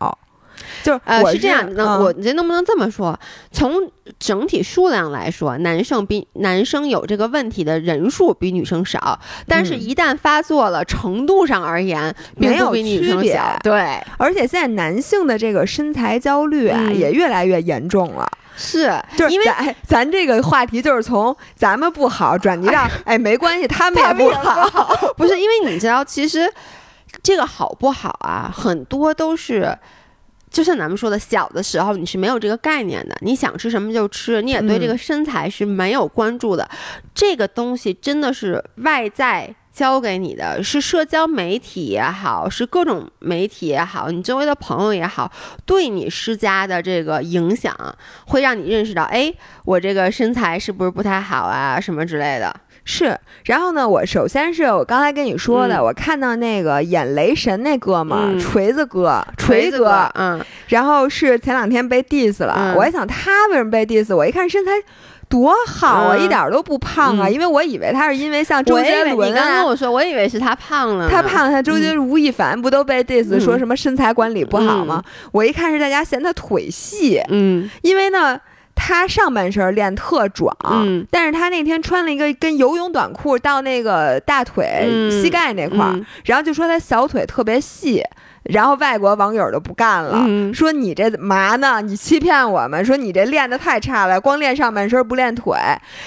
[0.86, 3.20] 就是呃，我是这样，那嗯我这能不能这么说？
[3.52, 13.58] 从整体数量来说，男生比男生有这个问题的人数比女生少，但是嗯一旦发作了，程度上而言，并没有比女生小。
[13.64, 18.30] 对，而且现在男性的这个身材焦虑啊，嗯也越来越严重了。
[18.56, 24.70] 是就是因为咱咱这个话题就是从咱们不好转移到哎没关系，他们也不好。
[25.18, 26.48] 不是因为你知道，其实
[27.24, 29.76] 这个好不好啊，很多都是。
[30.56, 36.66] 就像咱们说的，小的时候你是没有这个概念的，你想吃什么就吃，你也对这个身材是没有关注的。
[37.14, 45.30] 这个东西真的是外在教给你的，是社交媒体也好，是各种媒体也好，你周围的朋友也好，
[45.66, 47.76] 对你施加的这个影响，
[48.28, 49.34] 会让你认识到，哎，
[49.66, 52.56] 我这个身材是不是不太好啊，什么之类的。
[52.88, 55.84] 是，然后呢，我首先是我刚才跟你说的，嗯。
[55.84, 58.40] 我看到那个演雷神那哥们儿，嗯。
[58.40, 62.76] 锤子哥，锤子哥，嗯，然后是前两天被 diss 了，嗯。
[62.76, 64.72] 我还想他为什么被 diss，我一看身材
[65.28, 66.24] 多好啊，嗯。
[66.24, 67.34] 一点儿都不胖啊，嗯。
[67.34, 69.66] 因为我以为他是因为像周杰伦为你刚跟啊。
[69.66, 73.42] 我说，我以为是他胖了呢，他胖，他周杰伦、吴亦凡不都被 diss 嗯。
[73.42, 75.04] 说什么身材管理不好吗？
[75.32, 77.68] 我一看是大家嫌他腿细，嗯。
[77.82, 78.40] 因为呢，
[78.76, 88.04] 他上半身练特壮，嗯但是他那天穿了一个跟游泳短裤到那个大腿、嗯膝盖那块儿，嗯然后就说他小腿特别细。
[88.46, 91.82] 然后外国网友就不干了，说你这嘛呢？
[91.82, 92.84] 你欺骗我们！
[92.86, 95.58] 说你这练的太差了，光练上半身不练腿。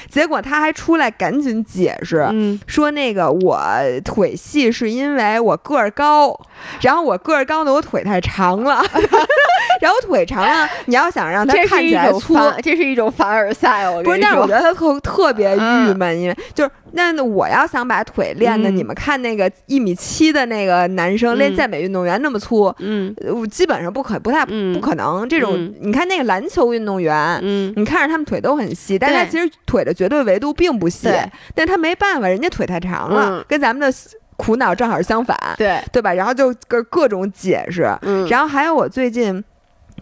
[0.09, 2.29] 结果他还出来赶紧解释，
[2.67, 3.61] 说那个我
[4.05, 6.39] 腿细是因为我个儿高，
[6.81, 8.83] 然后我个儿高呢，我腿太长了，
[9.81, 13.89] 然后腿长了，你要想让他看起来粗，这是一种凡尔赛。
[13.91, 23.15] 我不是，但是我觉得他特特别郁闷，因为就是那我要想把腿练的，你们看那个一米七的那个男生练健美运动员那么粗，嗯，
[23.51, 25.29] 基本上不可不太不可能。
[25.29, 31.09] 这种你看那个篮球运动员，嗯，你看着他们腿都很细，但他其实腿的绝对维度并不细，
[31.55, 33.97] 但他没办法，人家腿太长了，跟咱们的
[34.37, 35.81] 苦恼正好相反，对。
[35.93, 36.13] 对吧？
[36.13, 37.83] 然后就各各种解释，
[38.31, 39.43] 然后还有我最近。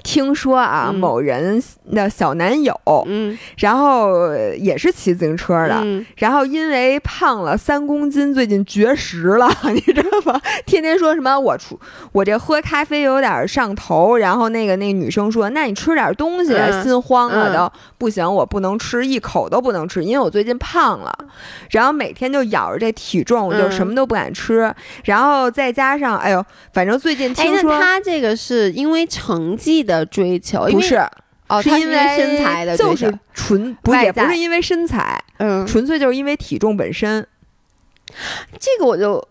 [0.03, 4.12] 听说啊，某人的小男友，嗯，然后
[4.59, 5.84] 也是骑自行车的，
[6.16, 10.40] 然后因为胖了三公斤，最近绝食了， 你知道吗？
[10.66, 11.78] 天天说什么我出
[12.12, 17.72] 我这喝咖啡有点上头，然后那个那女生说，那你吃点东西，心慌了都。
[17.99, 21.16] 不行，我不能吃一口都不能吃，因为我最近胖了，
[21.70, 24.70] 然后每天就咬着这体重，就什么都不敢吃，
[25.05, 29.86] 然后再加上哎呦，反正最近听说他这个是因为成绩。
[29.87, 30.97] 的追求不是
[31.49, 37.24] 哦，是因为身材的，就是纯不也不是因为身材，嗯，纯粹就是因为体重本身。
[38.59, 39.24] 这个我就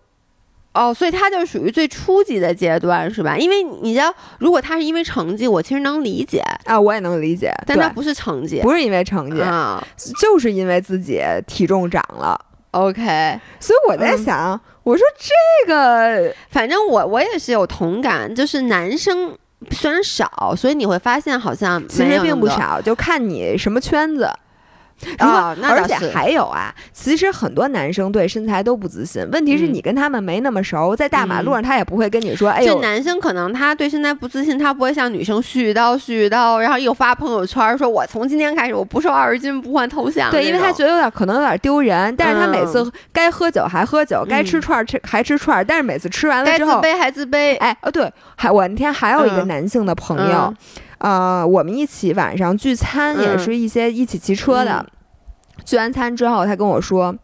[0.74, 3.38] 哦，所以他就属于最初级的阶段，是吧？
[3.38, 9.86] 因为你知道，如果他是因为成绩，我其实能理解啊，我也能理解，但他不是成绩，不是因为成绩啊，
[10.22, 12.40] 就是因为自己体重涨了。
[12.72, 19.38] OK，所以我在想，我说这个，反正我我也是有同感，就是男生。
[19.72, 24.30] 虽然少，所以你会发现好像其实并不少，就看你什么圈子。
[25.20, 29.28] 啊，而且还有啊，其实很多男生对身材都不自信。
[29.32, 32.50] 问题是你跟他们没那么熟，在大马路上他也不会跟你说。
[32.50, 47.58] 哎呦，男生可能他对身材不自信，他不会像女生絮叨絮叨，然后又发朋友圈说：“我从今天开始我不瘦二十斤不换头像。”对，因为他觉得有点可能有点丢人，但是他每次该喝酒还喝酒，该吃串吃还吃串，但是每次吃完了之后该自卑还自卑。
[47.58, 50.54] 哎，哦对，还我那天还有一个男性的朋友。
[51.00, 54.86] 呃，我们一起晚上聚餐，也是一些一起骑车的。
[55.64, 57.16] 聚完餐之后，他跟我说：“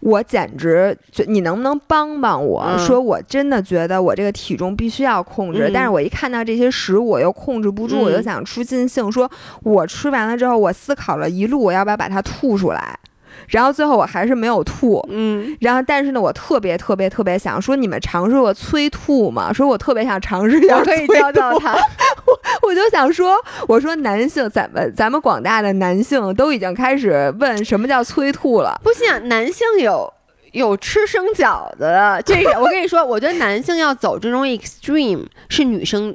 [0.00, 0.96] 我简直，
[1.26, 2.76] 你能不能帮帮我？
[2.78, 9.10] 说我真的觉得我这个体重必须要控制，但是我一看到这些食物，我又控制不住，我就想出尽兴。
[9.10, 9.30] 说
[9.62, 12.98] 我吃完了之后，我思考了一路，我要不要把它吐出来？”
[13.46, 19.52] 然后最后我还是没有吐，嗯，然后但是呢，我特别特别特别想说，你们尝试过催吐吗？
[19.52, 21.74] 说我特别想尝试一下，可以教教他。
[21.74, 23.36] 我 我就想说，
[23.66, 28.80] 我说男性，咱们咱们广大的男性都已经开始问什么叫催吐了。
[28.82, 30.12] 不信，男性有
[30.52, 36.14] 有吃生饺子的，这个我跟你说，我觉得男性要走这种 extreme 是女生。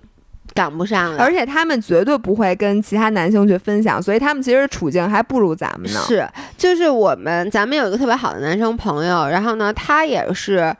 [0.53, 5.99] 赶不上了，而且他们绝对不会跟其他男性去分享，所以他们其实处境还不如咱们呢。
[6.07, 6.27] 是，
[6.57, 10.75] 就是我们，咱们有一个特别好的男生朋友，然后呢，他也是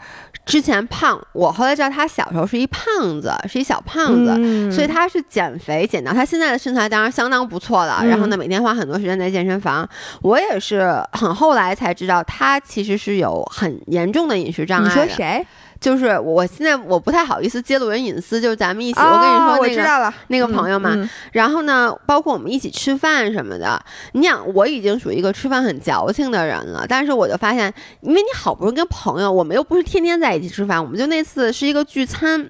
[0.45, 8.03] 之前胖，我后来知道他小时候是一胖子，是一小胖子，所以他是减肥减到他现在的身材当然相当不错了。
[8.05, 9.88] 然后呢，每天花很多时间在健身房。
[10.21, 14.88] 我也是很后来才知道，他其实是有很严重的饮食障碍。
[14.88, 15.45] 你说谁？
[15.84, 20.97] 就是我现在我不太好意思揭露人隐私，就是咱们一起，我跟你说那个那个朋友嘛，
[21.34, 23.77] 然后呢，包括我们一起吃饭什么的，
[24.13, 32.49] 你想我已经属于一个吃饭很矫情的人了，但是我就发现，因为你好不容易跟朋友，我们又不是天天在一起吃饭，我们就那次是一个聚餐，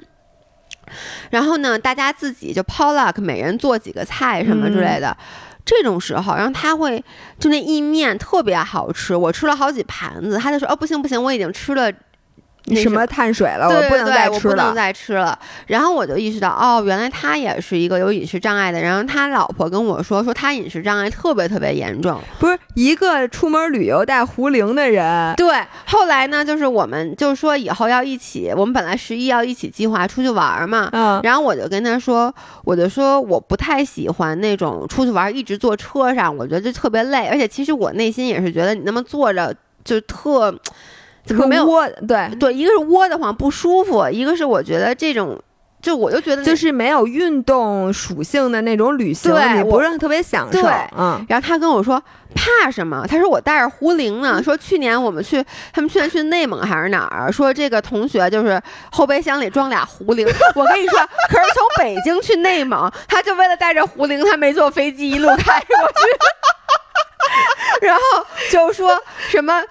[1.31, 5.17] 然后呢，大家自己就抛 luck，每人做几个菜什么之类的，
[5.65, 7.03] 这种时候，然后他会
[7.39, 11.91] 就那意面特别好吃，我吃了好几盘子，他就说哦不行不行，我已经吃了。
[12.75, 13.67] 什么碳水了？
[13.67, 14.55] 我不能再吃了。
[14.55, 15.37] 不能再吃了。
[15.67, 18.79] 然后我就意识到，哦，原来他也是一个有饮食障碍的。
[18.79, 22.17] 然后他老婆跟我说，说他饮食障碍特别特别严重。
[22.39, 25.35] 不是一个出门旅游带胡铃的人。
[25.35, 25.53] 对。
[25.85, 30.89] 后来呢，就是我们就说以后要一起，我们本来十一要一起计划出去玩嘛。
[30.93, 31.19] 嗯。
[31.23, 32.33] 然后我就跟他说，
[32.63, 37.27] 我就说我不太喜欢那种出去玩一直坐车上，我觉得就特别累。
[37.27, 39.53] 而且其实我内心也是觉得你那么坐着
[39.83, 40.55] 就特。
[41.25, 41.87] 怎么没有窝？
[42.07, 45.41] 对对，一个是窝的慌不舒服，一个是我觉得这种，
[45.81, 50.67] 就我就觉得就是没有运动属性的那种旅行，你不是特别享受。
[50.97, 52.01] 嗯，然后他跟我说
[52.35, 53.05] 怕什么？
[53.07, 54.41] 他说我带着胡铃呢。
[54.43, 57.31] 说去年我们去，他们去年去内蒙还是哪儿？
[57.31, 58.61] 说这个同学就是
[58.91, 60.27] 后备箱里装俩胡铃。
[60.55, 60.99] 我跟你说，
[61.29, 65.77] 可是从北京去内蒙，他就为了带着胡铃，他没坐飞机一路开过
[67.79, 68.01] 去， 然后
[68.51, 69.63] 就说什么。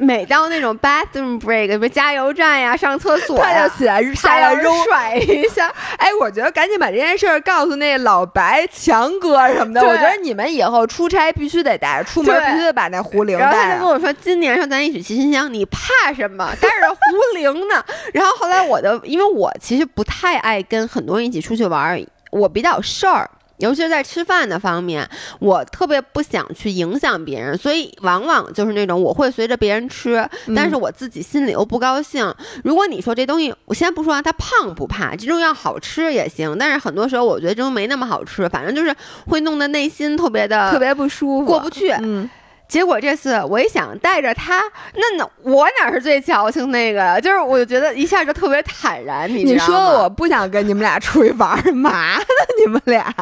[0.00, 5.72] 每到那种 bathroom break，什么加油站呀、上厕所呀，他就起来下来扔甩一下。
[5.96, 9.80] 哎，我觉得赶紧把这件事儿告诉那老白、强哥什么的。
[9.80, 13.44] 我觉得你们以后出差必须得带，出门必须得把那壶铃带。
[13.44, 16.52] 然后他就跟我说：“今年上咱一起骑新疆，你怕什么？
[16.60, 16.98] 带着壶
[17.34, 17.82] 铃呢？”
[18.12, 23.28] 然后后来我的，因为我其实不太爱跟很多人一起出去玩，我比较事儿。
[23.58, 32.34] 尤其是在吃饭的方面，我特别不想去影响别人，所以往往就是那种我会随着别人吃，但是我自己心里又不高兴。
[32.64, 38.94] 如果你说这东西，我先不说它胖不怕，这种要好吃也行，但是很多时候我觉得这种没那么好吃，反正就是
[39.26, 41.90] 会弄得内心特别的特别不舒服，过不去。
[42.02, 42.28] 嗯。
[42.72, 44.62] 结果这次我一想带着他，
[44.94, 47.20] 那那我哪是最矫情那个？
[47.20, 49.28] 就是我就觉得一下就特别坦然。
[49.28, 52.24] 你你说我不想跟你们俩出去玩，嘛呢
[52.58, 53.14] 你们俩？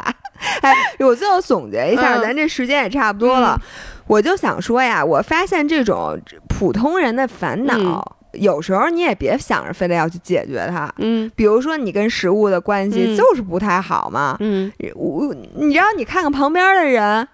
[0.60, 3.60] 哎，我最后总结一下，咱这时间也差不多了，
[4.06, 6.16] 我就想说呀，我发现这种
[6.48, 10.88] 普通人的烦恼，有时候你也别想着非得要去解决它。
[10.98, 14.36] 嗯，比如说你跟食物的关系就是不太好嘛。
[14.38, 17.26] 嗯，我你知道，你看看旁边的人。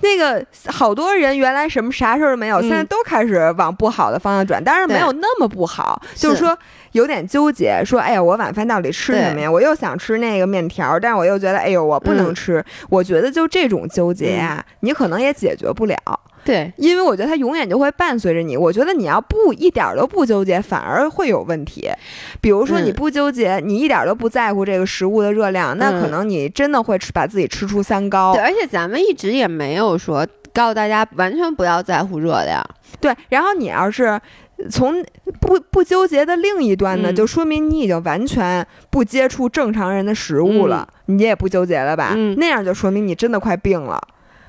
[0.00, 6.56] 那个好多人原来什么啥事儿都没有，现在都开始往不好的方向转，但是没有那么不好，就是说
[6.92, 9.50] 有点纠结，说哎呀，我晚饭到底吃什么呀？
[9.50, 12.64] 我又想吃那个面条，但是我又觉得哎呦，我不能吃。
[12.90, 15.96] 我觉得就这种纠结呀，你可能也解决不了。
[16.46, 18.56] 对，因为我觉得它永远就会伴随着你。
[18.56, 21.90] 我觉得你要不一点都不纠结，反而会有问题。
[22.40, 28.32] 比如说你不纠结，你一点都不在乎这个食物的热量，那可能你真的会吃把自己吃出三高。
[28.32, 30.24] 对，而且咱们一直也没有说
[30.54, 32.64] 告诉大家完全不要在乎热量。
[33.00, 34.18] 对，然后你要是
[34.70, 35.04] 从
[35.40, 42.14] 不不纠结的另一端呢，就说明你已经完全不接触正常人的食物了，你也不纠结了吧？
[42.36, 44.00] 那样就说明你真的快病了。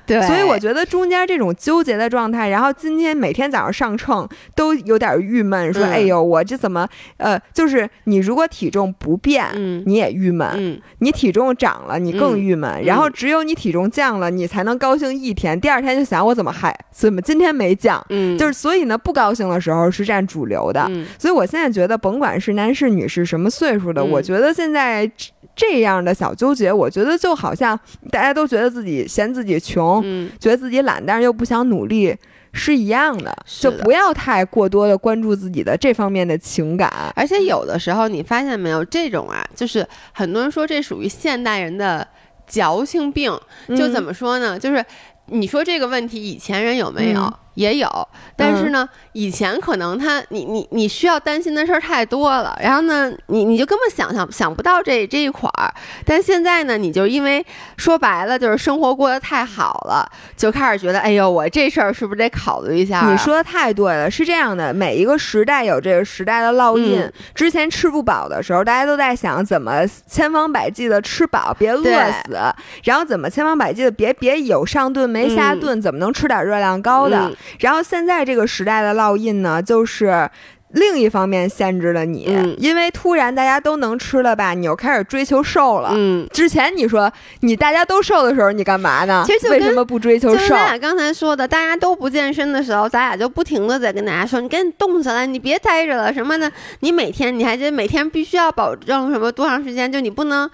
[0.08, 6.88] 对，所以我觉得中间这种纠结的状态，然后今天每天早上上秤都有点郁闷，说哎呦，我这怎么
[7.18, 9.46] 呃，就是你如果体重不变，
[9.84, 12.82] 你也郁闷；你体重涨了，你更郁闷。
[12.84, 15.60] 然后只有你体重降了，你才能高兴一天。
[15.60, 18.02] 第二天就想我怎么还怎么今天没降？
[18.08, 20.90] 嗯，就是所以呢，不高兴的时候是占主流的。
[21.18, 25.10] 所以我现在觉得，甭管是男是女是什么岁数的，我觉得现在。
[25.58, 27.78] 这样的小纠结，我觉得就好像
[28.12, 30.00] 大家都觉得自己嫌自己穷，
[30.38, 32.16] 觉得自己懒，但是又不想努力，
[32.52, 33.36] 是一样的。
[33.44, 37.12] 就不要太过多的关注自己的这方面的情感。
[37.16, 42.06] 而且有的时候，你发现没有，这种啊，就是很多人说这属于现代人的
[42.46, 43.36] 矫情病。
[43.76, 44.56] 就怎么说呢？
[44.56, 44.84] 就是
[45.26, 47.34] 你说这个问题，以前人有没有？
[47.58, 55.74] 也有，但是呢，以前可能他你你你需要担心的事儿太多了，然后呢，你你就根本想想想不到这这一块儿。
[56.06, 57.44] 但现在呢，你就因为
[57.76, 63.10] 说白了就是生活过得太好了，就开始觉得，哎呦，我这事儿是不是得考虑一下？
[63.10, 67.10] 你说的太对了，是这样的，每一个时代有这个时代的烙印。
[67.34, 72.38] 之前吃不饱的时候，大家都在想怎么千方百计的吃饱，别饿死，
[72.84, 77.28] 然后怎么千方百计的别别有上顿没下顿，怎么能吃点热量高的？
[77.60, 80.28] 然后现在这个时代的烙印呢，就是
[80.72, 82.28] 另一方面限制了你，
[82.58, 85.92] 因为突然大家都能吃了吧，你又开始追求瘦了。
[85.94, 89.24] 嗯，之前你说你大家都瘦的时候，你干嘛呢？
[89.26, 90.48] 其实为什么不追求瘦？
[90.48, 96.52] 咱俩刚才说的，大家都不健身的时候，咱俩就不停的在跟大家说，你赶紧动起来，你别待着了，什么的。
[96.80, 100.48] 你每天你还得每天必须要保证什么多长时间，就你不能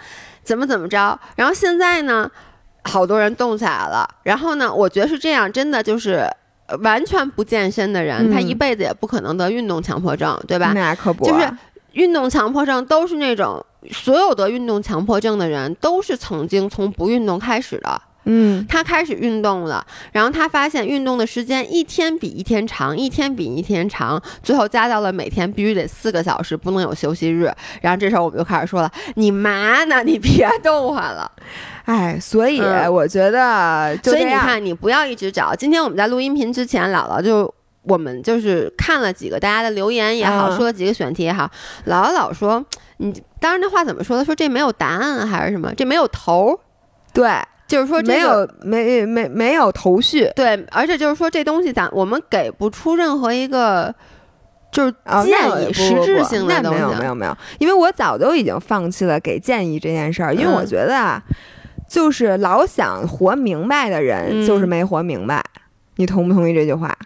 [0.45, 1.19] 怎么怎么着。
[1.35, 2.31] 然后现在呢，
[2.85, 4.09] 好多人动起来了。
[4.23, 6.25] 然后呢，我觉得是这样，真的就是。
[6.81, 10.73] 完全不健身的人，他一辈子也不可能得运动强迫症，对吧？
[10.75, 11.51] 那可不，就是
[11.93, 18.01] 运动强迫症都是那种所有得运动强迫症的人都是曾经从不运动开始的。
[18.25, 27.53] 嗯，他开始运动了，然后他发现运动的时间一天比一天长，一天比一天长，最后加到了每天必须得四个小时，不能有休息日。
[27.83, 30.03] 然后这时候我们就开始说了：“你妈呢？
[30.03, 31.31] 你别动我了。”
[31.85, 35.55] 哎，所以我觉得，所以你看，你不要一直找。
[35.55, 37.53] 今天我们在录音频之前，姥姥就
[37.83, 41.51] 我们就是看了几个大家的留言也好，说了几个选题也好，
[41.87, 42.65] 姥姥老说
[42.97, 44.25] 你，当然那话怎么说的？
[44.25, 45.75] 说这没有答案还是什么？
[45.75, 46.59] 这没有头儿？
[47.13, 47.31] 对。
[47.75, 53.93] 就是说没有没没没有头绪，对，而且就是说这东西咱我们给不出任何一个
[54.71, 54.95] 就是
[55.25, 61.21] 建议实质性的东西，没有没有没有，因为我早就已经放弃了给建议这件事儿，因为我觉得啊，
[61.89, 65.43] 就是老想活明白的人就是没活明白，
[65.97, 66.97] 你同不同意这句话？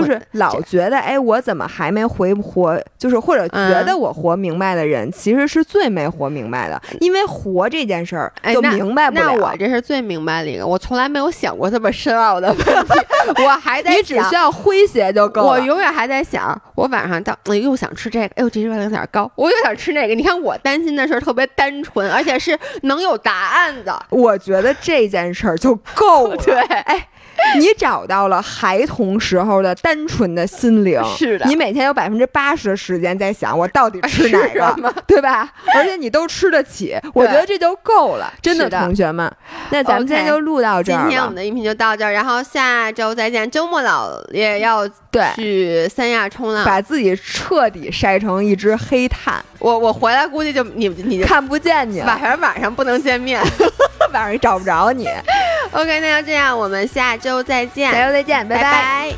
[0.00, 2.80] 就是老觉得哎，我怎么还没回活？
[2.98, 9.24] 就是或者觉得我活明白的人，其实是最没活明白的，因为活这件事儿就明白不了。
[9.24, 12.94] 那我这是最明白的一个，我从来没有想过这么深奥的问题，
[13.44, 15.48] 我还在你只需要诙谐就够了。
[15.48, 20.14] 我永远还在想，我晚上到又想吃这个，哎呦，这热量有点高，我又想吃那个。
[20.14, 24.06] 你看我担心的事儿特别单纯，而且是能有答案的。
[24.10, 26.36] 我觉得这件事儿就够了。
[26.44, 27.08] 对，哎。
[27.58, 31.46] 你找到了孩童时候的单纯的心灵，是的。
[31.46, 35.52] 你每天有百分之八十的时间在想我到底吃哪个， 对吧？
[35.74, 39.30] 而且你都吃得起， 我觉得这就够了，真的，同学们。
[39.70, 43.50] 那咱们今天就录到这儿今天我们的音频就到这儿，然后下周再见。
[43.50, 49.42] 周末老也要对，去三亚冲浪，把自己彻底晒成一只黑炭。
[49.60, 53.66] 我我回来估计就你你看不见你，晚上晚上不能见面，哈哈
[54.00, 55.08] 哈，晚上也找不着你。
[55.70, 57.92] OK，那就这样，我们下周再见。
[57.92, 59.14] 下周再见，拜拜。